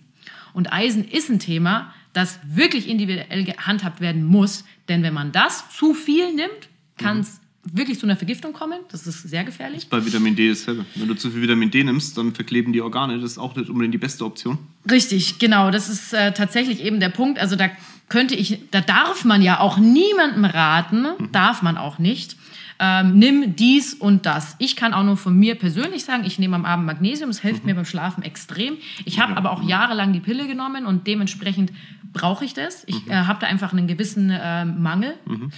[0.53, 4.65] Und Eisen ist ein Thema, das wirklich individuell gehandhabt werden muss.
[4.87, 6.69] Denn wenn man das zu viel nimmt,
[6.99, 7.77] kann es mhm.
[7.77, 8.79] wirklich zu einer Vergiftung kommen.
[8.91, 9.77] Das ist sehr gefährlich.
[9.77, 10.85] Das ist bei Vitamin D dasselbe.
[10.95, 13.19] Wenn du zu viel Vitamin D nimmst, dann verkleben die Organe.
[13.19, 14.57] Das ist auch nicht unbedingt die beste Option.
[14.89, 15.71] Richtig, genau.
[15.71, 17.39] Das ist äh, tatsächlich eben der Punkt.
[17.39, 17.69] Also da
[18.09, 21.31] könnte ich, da darf man ja auch niemandem raten, mhm.
[21.31, 22.35] darf man auch nicht.
[22.81, 24.55] Ähm, nimm dies und das.
[24.57, 27.63] Ich kann auch nur von mir persönlich sagen, ich nehme am Abend Magnesium, es hilft
[27.63, 27.69] mhm.
[27.71, 28.77] mir beim Schlafen extrem.
[29.03, 29.37] Ich habe ja.
[29.37, 31.73] aber auch jahrelang die Pille genommen und dementsprechend
[32.13, 32.83] brauche ich das.
[32.87, 33.11] Ich mhm.
[33.11, 35.15] äh, habe da einfach einen gewissen äh, Mangel.
[35.25, 35.51] Mhm.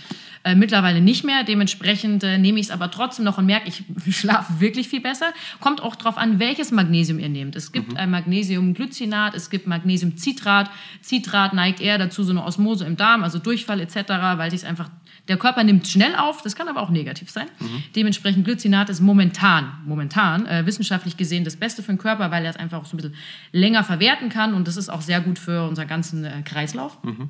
[0.44, 1.44] Äh, mittlerweile nicht mehr.
[1.44, 3.84] Dementsprechend äh, nehme ich es aber trotzdem noch und merke, ich
[4.18, 5.28] schlafe wirklich viel besser.
[5.60, 7.56] Kommt auch darauf an, welches Magnesium ihr nehmt.
[7.56, 7.98] Es gibt mhm.
[7.98, 10.72] ein Magnesiumglycinat, es gibt Magnesiumcitrat.
[11.04, 13.96] Citrat neigt eher dazu, so eine Osmose im Darm, also Durchfall etc.,
[14.38, 14.90] weil sich einfach
[15.28, 17.48] der Körper nimmt schnell auf, das kann aber auch negativ sein.
[17.60, 17.84] Mhm.
[17.96, 22.50] Dementsprechend Glycinat ist momentan, momentan äh, wissenschaftlich gesehen das Beste für den Körper, weil er
[22.52, 23.16] es einfach auch so ein bisschen
[23.52, 26.98] länger verwerten kann und das ist auch sehr gut für unseren ganzen äh, Kreislauf.
[27.04, 27.30] Mhm.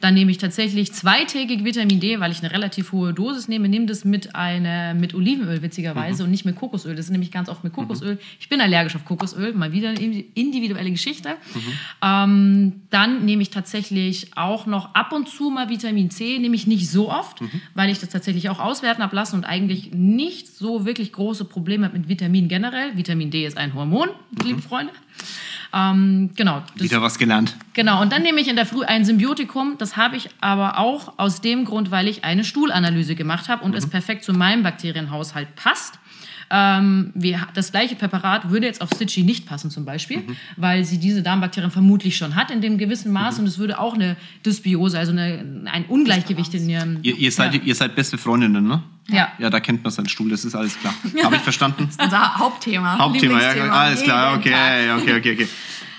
[0.00, 3.68] Dann nehme ich tatsächlich zweitägig Vitamin D, weil ich eine relativ hohe Dosis nehme.
[3.68, 6.26] Nehme das mit, eine, mit Olivenöl witzigerweise mhm.
[6.26, 6.96] und nicht mit Kokosöl.
[6.96, 8.14] Das ist nämlich ganz oft mit Kokosöl.
[8.14, 8.18] Mhm.
[8.38, 11.30] Ich bin allergisch auf Kokosöl, mal wieder eine individuelle Geschichte.
[11.54, 11.60] Mhm.
[12.02, 16.66] Ähm, dann nehme ich tatsächlich auch noch ab und zu mal Vitamin C, nehme ich
[16.66, 17.50] nicht so oft, mhm.
[17.74, 21.86] weil ich das tatsächlich auch auswerten habe lassen und eigentlich nicht so wirklich große Probleme
[21.86, 22.96] habe mit Vitamin generell.
[22.96, 24.08] Vitamin D ist ein Hormon,
[24.44, 24.62] liebe mhm.
[24.62, 24.92] Freunde.
[25.72, 26.62] Ähm, genau.
[26.74, 27.56] Das, Wieder was gelernt.
[27.74, 28.00] Genau.
[28.00, 29.76] Und dann nehme ich in der Früh ein Symbiotikum.
[29.78, 33.72] Das habe ich aber auch aus dem Grund, weil ich eine Stuhlanalyse gemacht habe und
[33.72, 33.76] mhm.
[33.76, 35.98] es perfekt zu meinem Bakterienhaushalt passt.
[36.52, 40.36] Ähm, wir, das gleiche Präparat würde jetzt auf Stitchy nicht passen zum Beispiel, mhm.
[40.56, 43.44] weil sie diese Darmbakterien vermutlich schon hat in dem gewissen Maß mhm.
[43.44, 46.98] und es würde auch eine Dysbiose, also eine, ein Ungleichgewicht in ihrem...
[47.02, 47.60] Ihr, ihr seid, ja.
[47.62, 48.82] ihr seid beste Freundinnen, ne?
[49.08, 49.32] Ja.
[49.38, 50.94] Ja, da kennt man seinen Stuhl, das ist alles klar.
[51.22, 51.84] Habe ich verstanden?
[51.86, 52.98] Das ist unser Hauptthema.
[52.98, 55.48] Hauptthema, ja, alles klar, okay, okay, okay, okay.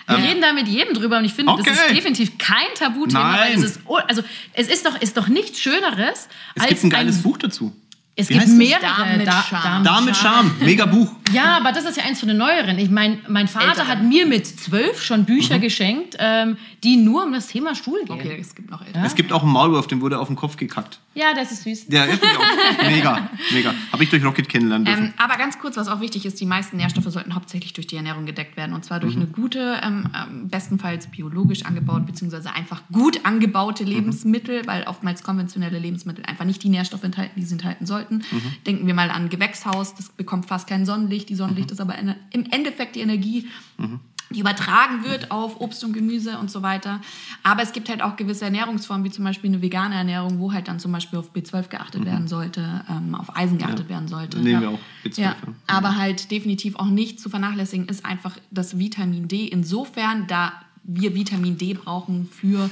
[0.07, 1.63] Wir ähm, reden da mit jedem drüber und ich finde, okay.
[1.65, 3.31] das ist definitiv kein Tabuthema.
[3.31, 3.39] Nein.
[3.39, 4.21] Weil es ist, also
[4.53, 6.27] es ist doch, ist doch nichts Schöneres.
[6.55, 7.73] Es gibt ein geiles ein, Buch dazu.
[8.21, 8.81] Es Wie gibt mehrere.
[8.81, 9.83] Dame mit Charme.
[9.83, 10.51] Dame mit Charme.
[10.59, 11.11] Mega Buch.
[11.33, 12.77] Ja, aber das ist ja eins von den neueren.
[12.77, 13.87] Ich meine, mein Vater Ältere.
[13.87, 15.61] hat mir mit zwölf schon Bücher mhm.
[15.61, 18.11] geschenkt, ähm, die nur um das Thema Stuhl gehen.
[18.11, 19.05] Okay, es gibt noch ältere.
[19.05, 20.99] Es gibt auch einen Maulwurf, dem wurde auf den Kopf gekackt.
[21.13, 21.85] Ja, das ist süß.
[21.89, 22.85] Ja, ist auch.
[22.87, 23.73] mega, mega.
[23.91, 25.05] Habe ich durch Rocket kennenlernen dürfen.
[25.05, 27.97] Ähm, aber ganz kurz, was auch wichtig ist, die meisten Nährstoffe sollten hauptsächlich durch die
[27.97, 28.73] Ernährung gedeckt werden.
[28.73, 29.23] Und zwar durch mhm.
[29.23, 33.89] eine gute, ähm, ähm bestenfalls biologisch angebaut, beziehungsweise einfach gut angebaute mhm.
[33.89, 34.67] Lebensmittel, mhm.
[34.67, 38.10] weil oftmals konventionelle Lebensmittel einfach nicht die Nährstoffe enthalten, die sie enthalten sollten.
[38.19, 38.41] Mhm.
[38.65, 41.29] Denken wir mal an Gewächshaus, das bekommt fast kein Sonnenlicht.
[41.29, 41.73] Die Sonnenlicht mhm.
[41.73, 43.47] ist aber im Endeffekt die Energie,
[43.77, 43.99] mhm.
[44.29, 47.01] die übertragen wird auf Obst und Gemüse und so weiter.
[47.43, 50.67] Aber es gibt halt auch gewisse Ernährungsformen, wie zum Beispiel eine vegane Ernährung, wo halt
[50.67, 52.05] dann zum Beispiel auf B12 geachtet mhm.
[52.05, 53.89] werden sollte, ähm, auf Eisen geachtet ja.
[53.89, 54.39] werden sollte.
[54.39, 55.21] Nehmen wir auch B12.
[55.21, 55.35] Ja.
[55.67, 59.45] Aber halt definitiv auch nicht zu vernachlässigen ist einfach das Vitamin D.
[59.45, 60.53] Insofern, da
[60.83, 62.69] wir Vitamin D brauchen für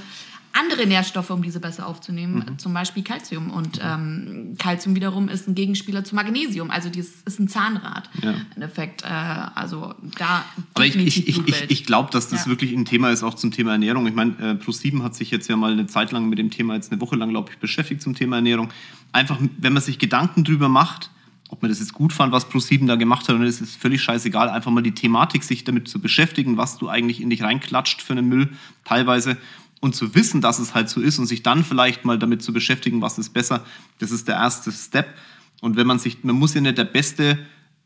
[0.53, 2.57] andere Nährstoffe, um diese besser aufzunehmen, Mhm.
[2.59, 3.49] zum Beispiel Calcium.
[3.51, 6.71] Und ähm, Calcium wiederum ist ein Gegenspieler zu Magnesium.
[6.71, 8.31] Also das ist ein Zahnrad Ja.
[8.31, 9.03] im Endeffekt.
[9.03, 10.43] Äh, also da
[10.73, 12.49] Aber ich, ich, ich, ich, ich glaube, dass das Ja.
[12.51, 14.07] wirklich ein Thema ist, auch zum Thema Ernährung.
[14.07, 16.75] Ich meine, äh, Pro7 hat sich jetzt ja mal eine Zeit lang mit dem Thema,
[16.75, 18.69] jetzt eine Woche lang, glaube ich, beschäftigt zum Thema Ernährung.
[19.11, 21.09] Einfach, wenn man sich Gedanken drüber macht,
[21.51, 24.49] ob man das jetzt gut fand, was Pro7 da gemacht hat, ist es völlig scheißegal,
[24.49, 28.13] einfach mal die Thematik, sich damit zu beschäftigen, was du eigentlich in dich reinklatscht für
[28.13, 28.49] einen Müll,
[28.85, 29.35] teilweise.
[29.81, 32.51] Und zu wissen, dass es halt so ist und sich dann vielleicht mal damit zu
[32.51, 33.63] beschäftigen, was ist besser,
[33.99, 35.13] das ist der erste Step.
[35.61, 37.39] Und wenn man sich, man muss ja nicht der beste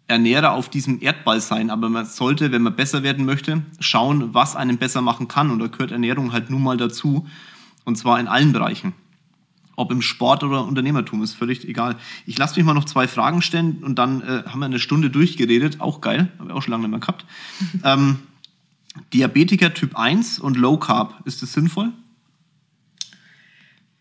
[0.08, 4.56] Ernährer auf diesem Erdball sein, aber man sollte, wenn man besser werden möchte, schauen, was
[4.56, 5.50] einen besser machen kann.
[5.50, 7.28] Und da gehört Ernährung halt nun mal dazu.
[7.86, 8.94] Und zwar in allen Bereichen.
[9.76, 11.98] Ob im Sport oder Unternehmertum, ist völlig egal.
[12.26, 15.10] Ich lasse mich mal noch zwei Fragen stellen und dann äh, haben wir eine Stunde
[15.10, 15.82] durchgeredet.
[15.82, 17.26] Auch geil, habe ich auch schon lange nicht mehr gehabt.
[17.84, 18.20] ähm,
[19.14, 21.92] Diabetiker Typ 1 und Low Carb, ist das sinnvoll?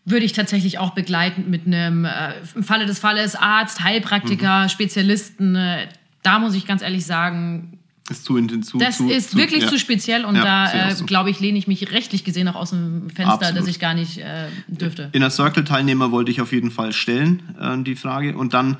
[0.05, 5.55] würde ich tatsächlich auch begleitend mit einem, äh, im Falle des Falles, Arzt, Heilpraktiker, Spezialisten.
[5.55, 5.87] Äh,
[6.23, 7.79] da muss ich ganz ehrlich sagen,
[8.09, 8.81] Ist zu intensiv.
[8.81, 9.69] das zu, ist zu, wirklich ja.
[9.69, 11.05] zu speziell und Ja, da, äh, so.
[11.05, 13.61] glaube ich, lehne ich mich rechtlich gesehen auch aus dem Fenster, Absolut.
[13.61, 15.09] dass ich gar nicht äh, dürfte.
[15.13, 18.35] Inner Circle-Teilnehmer wollte ich auf jeden Fall stellen, äh, die Frage.
[18.35, 18.77] Und dann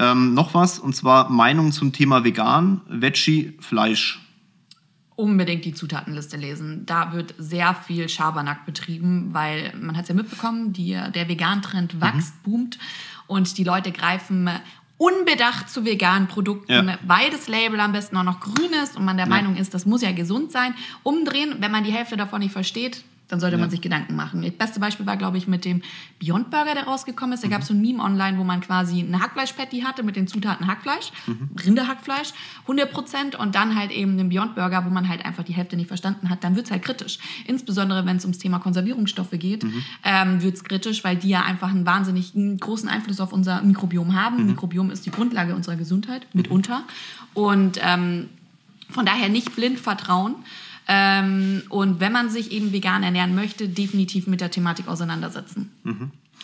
[0.00, 4.20] ähm, noch was, und zwar Meinung zum Thema Vegan, Veggie, Fleisch.
[5.16, 6.86] Unbedingt die Zutatenliste lesen.
[6.86, 12.00] Da wird sehr viel Schabernack betrieben, weil man hat es ja mitbekommen, die, der Vegan-Trend
[12.00, 12.78] wächst, boomt
[13.26, 14.50] und die Leute greifen
[14.96, 16.98] unbedacht zu veganen Produkten, Ja.
[17.06, 19.86] weil das Label am besten auch noch grün ist und man der Meinung ist, das
[19.86, 20.72] muss ja gesund sein.
[21.02, 24.42] Umdrehen, wenn man die Hälfte davon nicht versteht, dann sollte man sich Gedanken machen.
[24.42, 25.82] Das beste Beispiel war, glaube ich, mit dem
[26.20, 27.42] Beyond Burger, der rausgekommen ist.
[27.42, 30.26] Da gab es so ein Meme online, wo man quasi eine Hackfleisch-Patty hatte mit den
[30.26, 31.10] Zutaten Hackfleisch,
[31.64, 32.32] Rinderhackfleisch,
[32.68, 35.88] 100% und dann halt eben einen Beyond Burger, wo man halt einfach die Hälfte nicht
[35.88, 36.44] verstanden hat.
[36.44, 37.18] Dann wird es halt kritisch.
[37.46, 39.64] Insbesondere, wenn es ums Thema Konservierungsstoffe geht,
[40.04, 44.14] ähm, wird es kritisch, weil die ja einfach einen wahnsinnig großen Einfluss auf unser Mikrobiom
[44.14, 44.46] haben.
[44.46, 46.84] Mikrobiom ist die Grundlage unserer Gesundheit, mitunter.
[47.32, 48.28] Und ähm,
[48.90, 50.36] von daher nicht blind vertrauen.
[50.86, 55.70] Ähm, und wenn man sich eben vegan ernähren möchte, definitiv mit der Thematik auseinandersetzen.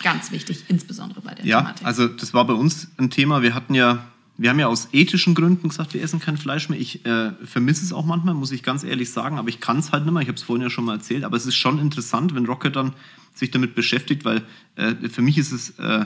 [0.01, 1.85] Ganz wichtig, insbesondere bei der Ja, Thematik.
[1.85, 3.43] also das war bei uns ein Thema.
[3.43, 4.03] Wir hatten ja,
[4.37, 6.79] wir haben ja aus ethischen Gründen gesagt, wir essen kein Fleisch mehr.
[6.79, 9.91] Ich äh, vermisse es auch manchmal, muss ich ganz ehrlich sagen, aber ich kann es
[9.91, 10.23] halt nicht mehr.
[10.23, 12.75] Ich habe es vorhin ja schon mal erzählt, aber es ist schon interessant, wenn Rocket
[12.75, 12.93] dann
[13.35, 14.41] sich damit beschäftigt, weil
[14.75, 16.05] äh, für mich ist es äh,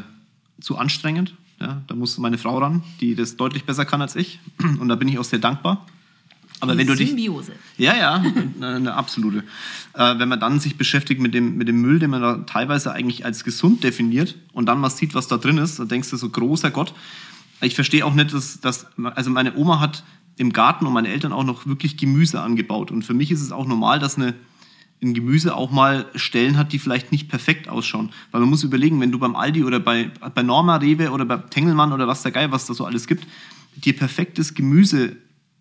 [0.59, 1.33] zu anstrengend.
[1.61, 4.39] Ja, da muss meine Frau ran, die das deutlich besser kann als ich.
[4.79, 5.85] Und da bin ich auch sehr dankbar.
[6.61, 7.53] Aber wenn du dich, Symbiose.
[7.77, 9.43] ja, ja, eine, eine absolute.
[9.93, 12.91] Äh, wenn man dann sich beschäftigt mit dem, mit dem Müll, den man da teilweise
[12.93, 16.17] eigentlich als gesund definiert und dann mal sieht, was da drin ist, dann denkst du
[16.17, 16.93] so, großer Gott.
[17.61, 20.03] Ich verstehe auch nicht, dass, dass, also meine Oma hat
[20.37, 22.91] im Garten und meine Eltern auch noch wirklich Gemüse angebaut.
[22.91, 24.33] Und für mich ist es auch normal, dass eine,
[25.01, 28.11] ein Gemüse auch mal Stellen hat, die vielleicht nicht perfekt ausschauen.
[28.31, 31.37] Weil man muss überlegen, wenn du beim Aldi oder bei, bei Norma, Rewe oder bei
[31.37, 33.25] Tengelmann oder was der Geil, was da so alles gibt,
[33.75, 35.17] dir perfektes Gemüse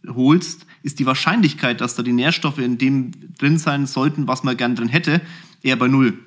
[0.09, 4.57] holst, ist die Wahrscheinlichkeit, dass da die Nährstoffe in dem drin sein sollten, was man
[4.57, 5.21] gern drin hätte,
[5.63, 6.19] eher bei null.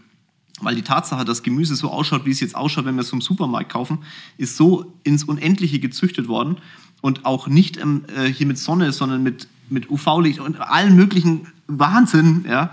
[0.60, 3.22] Weil die Tatsache, dass Gemüse so ausschaut, wie es jetzt ausschaut, wenn wir es vom
[3.22, 4.00] Supermarkt kaufen,
[4.38, 6.58] ist so ins Unendliche gezüchtet worden
[7.02, 11.48] und auch nicht ähm, äh, hier mit Sonne, sondern mit, mit UV-Licht und allen möglichen
[11.68, 12.72] Wahnsinn, ja.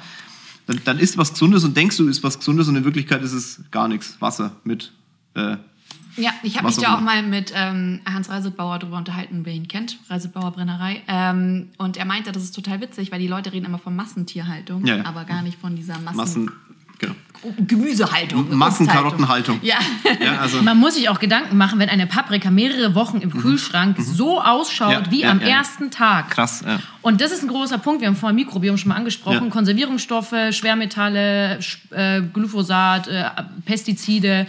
[0.67, 3.35] Dann, dann ist was Gesundes und denkst du, ist was Gesundes und in Wirklichkeit ist
[3.35, 4.17] es gar nichts.
[4.21, 4.93] Wasser mit
[5.35, 5.59] äh,
[6.17, 9.69] Ja, ich habe mich da auch mal mit ähm, Hans Reisetbauer drüber unterhalten, wer ihn
[9.69, 11.03] kennt, Reisetbauer Brennerei.
[11.09, 14.87] Ähm, und er meinte, das ist total witzig, weil die Leute reden immer von Massentierhaltung,
[14.87, 15.05] Ja, ja.
[15.07, 16.51] aber gar nicht von dieser Massen Massen.
[17.01, 17.15] Genau.
[17.67, 18.57] Gemüsehaltung.
[18.57, 19.59] Massenkarottenhaltung.
[19.63, 19.77] Ja.
[20.25, 23.97] Ja, also, Man muss sich auch Gedanken machen, wenn eine Paprika mehrere Wochen im Kühlschrank
[24.01, 25.05] so ausschaut Mhm.
[25.07, 25.49] Ja, wie ja, am ja.
[25.49, 26.31] ersten Tag.
[26.31, 26.63] krass.
[26.67, 26.79] Ja.
[27.03, 28.01] Und das ist ein großer Punkt.
[28.01, 29.45] Wir haben vorhin Mikrobiom schon mal angesprochen.
[29.45, 29.51] Ja.
[29.51, 33.25] Konservierungsstoffe, Schwermetalle, Sch- äh, Glyphosat, äh,
[33.65, 34.47] Pestizide.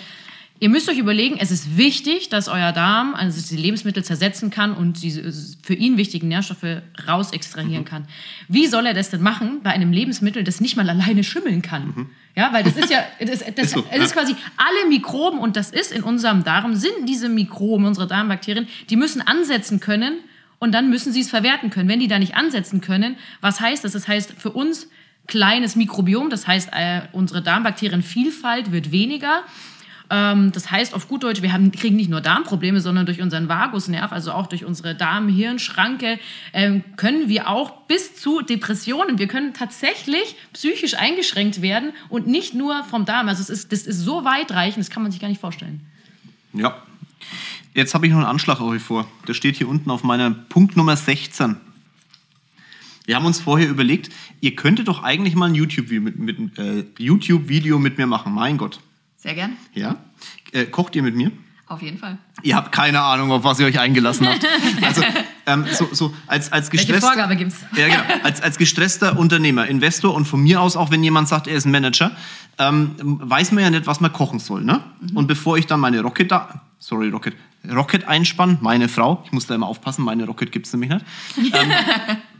[0.61, 4.73] Ihr müsst euch überlegen, es ist wichtig, dass euer Darm also die Lebensmittel zersetzen kann
[4.73, 7.85] und die äh, für ihn wichtigen Nährstoffe raus extrahieren Mhm.
[7.85, 8.07] kann.
[8.47, 12.07] Wie soll er das denn machen bei einem Lebensmittel, das nicht mal alleine schimmeln kann?
[12.35, 13.53] Ja, weil das ist ja, das, das, Mhm.
[13.63, 17.27] Ist so, es ist quasi alle Mikroben und das ist in unserem Darm, sind diese
[17.27, 20.19] Mikroben, unsere Darmbakterien, die müssen ansetzen können
[20.59, 21.89] und dann müssen sie es verwerten können.
[21.89, 23.91] Wenn die da nicht ansetzen können, was heißt das?
[23.91, 24.87] Das heißt für uns
[25.27, 29.43] kleines Mikrobiom, das heißt äh, unsere Darmbakterienvielfalt wird weniger.
[30.15, 33.49] Ähm, das heißt auf gut Deutsch, wir haben, kriegen nicht nur Darmprobleme, sondern durch unseren
[33.49, 36.19] Vagusnerv, also auch durch unsere Darm-Hirn-Schranke,
[36.53, 42.53] ähm, können wir auch bis zu Depressionen, wir können tatsächlich psychisch eingeschränkt werden und nicht
[42.53, 43.27] nur vom Darm.
[43.27, 45.81] Also es ist, das ist so weitreichend, das kann man sich gar nicht vorstellen.
[46.53, 46.81] Ja.
[47.73, 49.05] Jetzt habe ich noch einen Anschlag auf euch vor.
[49.27, 51.57] Der steht hier unten auf meiner Punkt Nummer 16.
[53.05, 54.09] Wir haben uns vorher überlegt,
[54.39, 58.33] ihr könntet doch eigentlich mal ein YouTube-Video mit, mit, äh, YouTube mit mir machen.
[58.33, 58.79] Mein Gott.
[59.25, 59.57] Sehr gern.
[59.73, 59.95] Ja?
[60.51, 61.31] Äh, kocht ihr mit mir?
[61.65, 62.19] Auf jeden Fall.
[62.43, 64.45] Ihr habt keine Ahnung, auf was ihr euch eingelassen habt.
[64.83, 65.01] Also,
[65.47, 67.55] ähm, so, so als, als Welche gestresster, Vorgabe gibt's?
[67.75, 71.47] ja, genau, als, als gestresster Unternehmer, Investor und von mir aus auch, wenn jemand sagt,
[71.47, 72.11] er ist ein Manager,
[72.59, 74.63] ähm, weiß man ja nicht, was man kochen soll.
[74.63, 74.81] Ne?
[75.15, 77.33] Und bevor ich dann meine Rocket da, sorry Rocket,
[77.67, 81.05] Rocket einspann, meine Frau, ich muss da immer aufpassen, meine Rocket gibt's nämlich nicht,
[81.55, 81.71] ähm,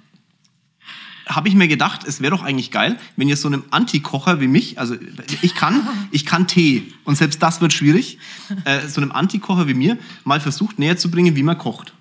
[1.26, 4.48] habe ich mir gedacht, es wäre doch eigentlich geil, wenn ihr so einem Antikocher wie
[4.48, 4.96] mich, also
[5.42, 8.20] ich kann, ich kann Tee und selbst das wird schwierig,
[8.66, 11.94] äh, so einem Antikocher wie mir mal versucht näher zu bringen, wie man kocht.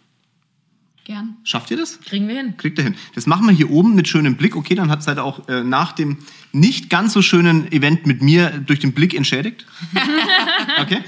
[1.04, 1.36] Gern.
[1.44, 2.00] Schafft ihr das?
[2.00, 2.56] Kriegen wir hin.
[2.56, 2.94] Kriegt ihr hin.
[3.14, 4.56] Das machen wir hier oben mit schönem Blick.
[4.56, 6.16] Okay, dann seid ihr auch äh, nach dem
[6.52, 9.66] nicht ganz so schönen Event mit mir durch den Blick entschädigt.
[10.80, 10.98] Okay.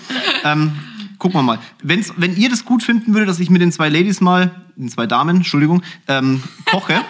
[0.45, 0.73] Ähm,
[1.19, 1.59] gucken wir mal.
[1.83, 4.89] Wenn's, wenn ihr das gut finden würdet, dass ich mit den zwei Ladies mal, den
[4.89, 7.03] zwei Damen, Entschuldigung, ähm, koche,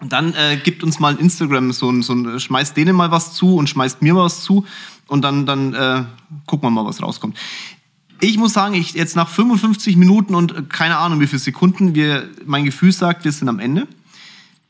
[0.00, 3.56] dann äh, gibt uns mal Instagram so ein, so ein, schmeißt denen mal was zu
[3.56, 4.64] und schmeißt mir was zu
[5.08, 6.04] und dann, dann äh,
[6.46, 7.36] gucken wir mal, was rauskommt.
[8.20, 11.94] Ich muss sagen, ich jetzt nach 55 Minuten und äh, keine Ahnung wie viele Sekunden,
[11.94, 13.88] wir, mein Gefühl sagt, wir sind am Ende.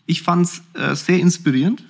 [0.07, 1.85] Ich fand's äh, sehr inspirierend.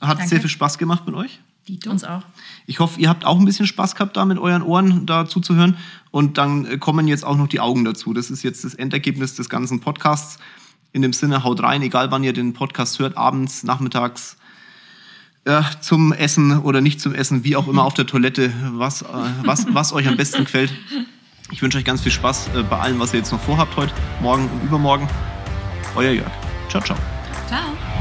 [0.00, 0.28] Hat Danke.
[0.28, 1.40] sehr viel Spaß gemacht mit euch.
[1.68, 1.90] Dito.
[1.90, 2.22] Uns auch.
[2.66, 5.78] Ich hoffe, ihr habt auch ein bisschen Spaß gehabt, da mit euren Ohren da zuzuhören.
[6.10, 8.12] Und dann äh, kommen jetzt auch noch die Augen dazu.
[8.12, 10.38] Das ist jetzt das Endergebnis des ganzen Podcasts.
[10.94, 14.36] In dem Sinne, haut rein, egal wann ihr den Podcast hört, abends, nachmittags,
[15.44, 19.06] ja, zum Essen oder nicht zum Essen, wie auch immer auf der Toilette, was, äh,
[19.42, 20.72] was, was euch am besten gefällt.
[21.50, 23.92] Ich wünsche euch ganz viel Spaß äh, bei allem, was ihr jetzt noch vorhabt heute,
[24.22, 25.08] morgen und übermorgen.
[25.96, 26.30] Euer Jörg.
[26.68, 26.96] Ciao, ciao.
[27.48, 27.93] Ciao.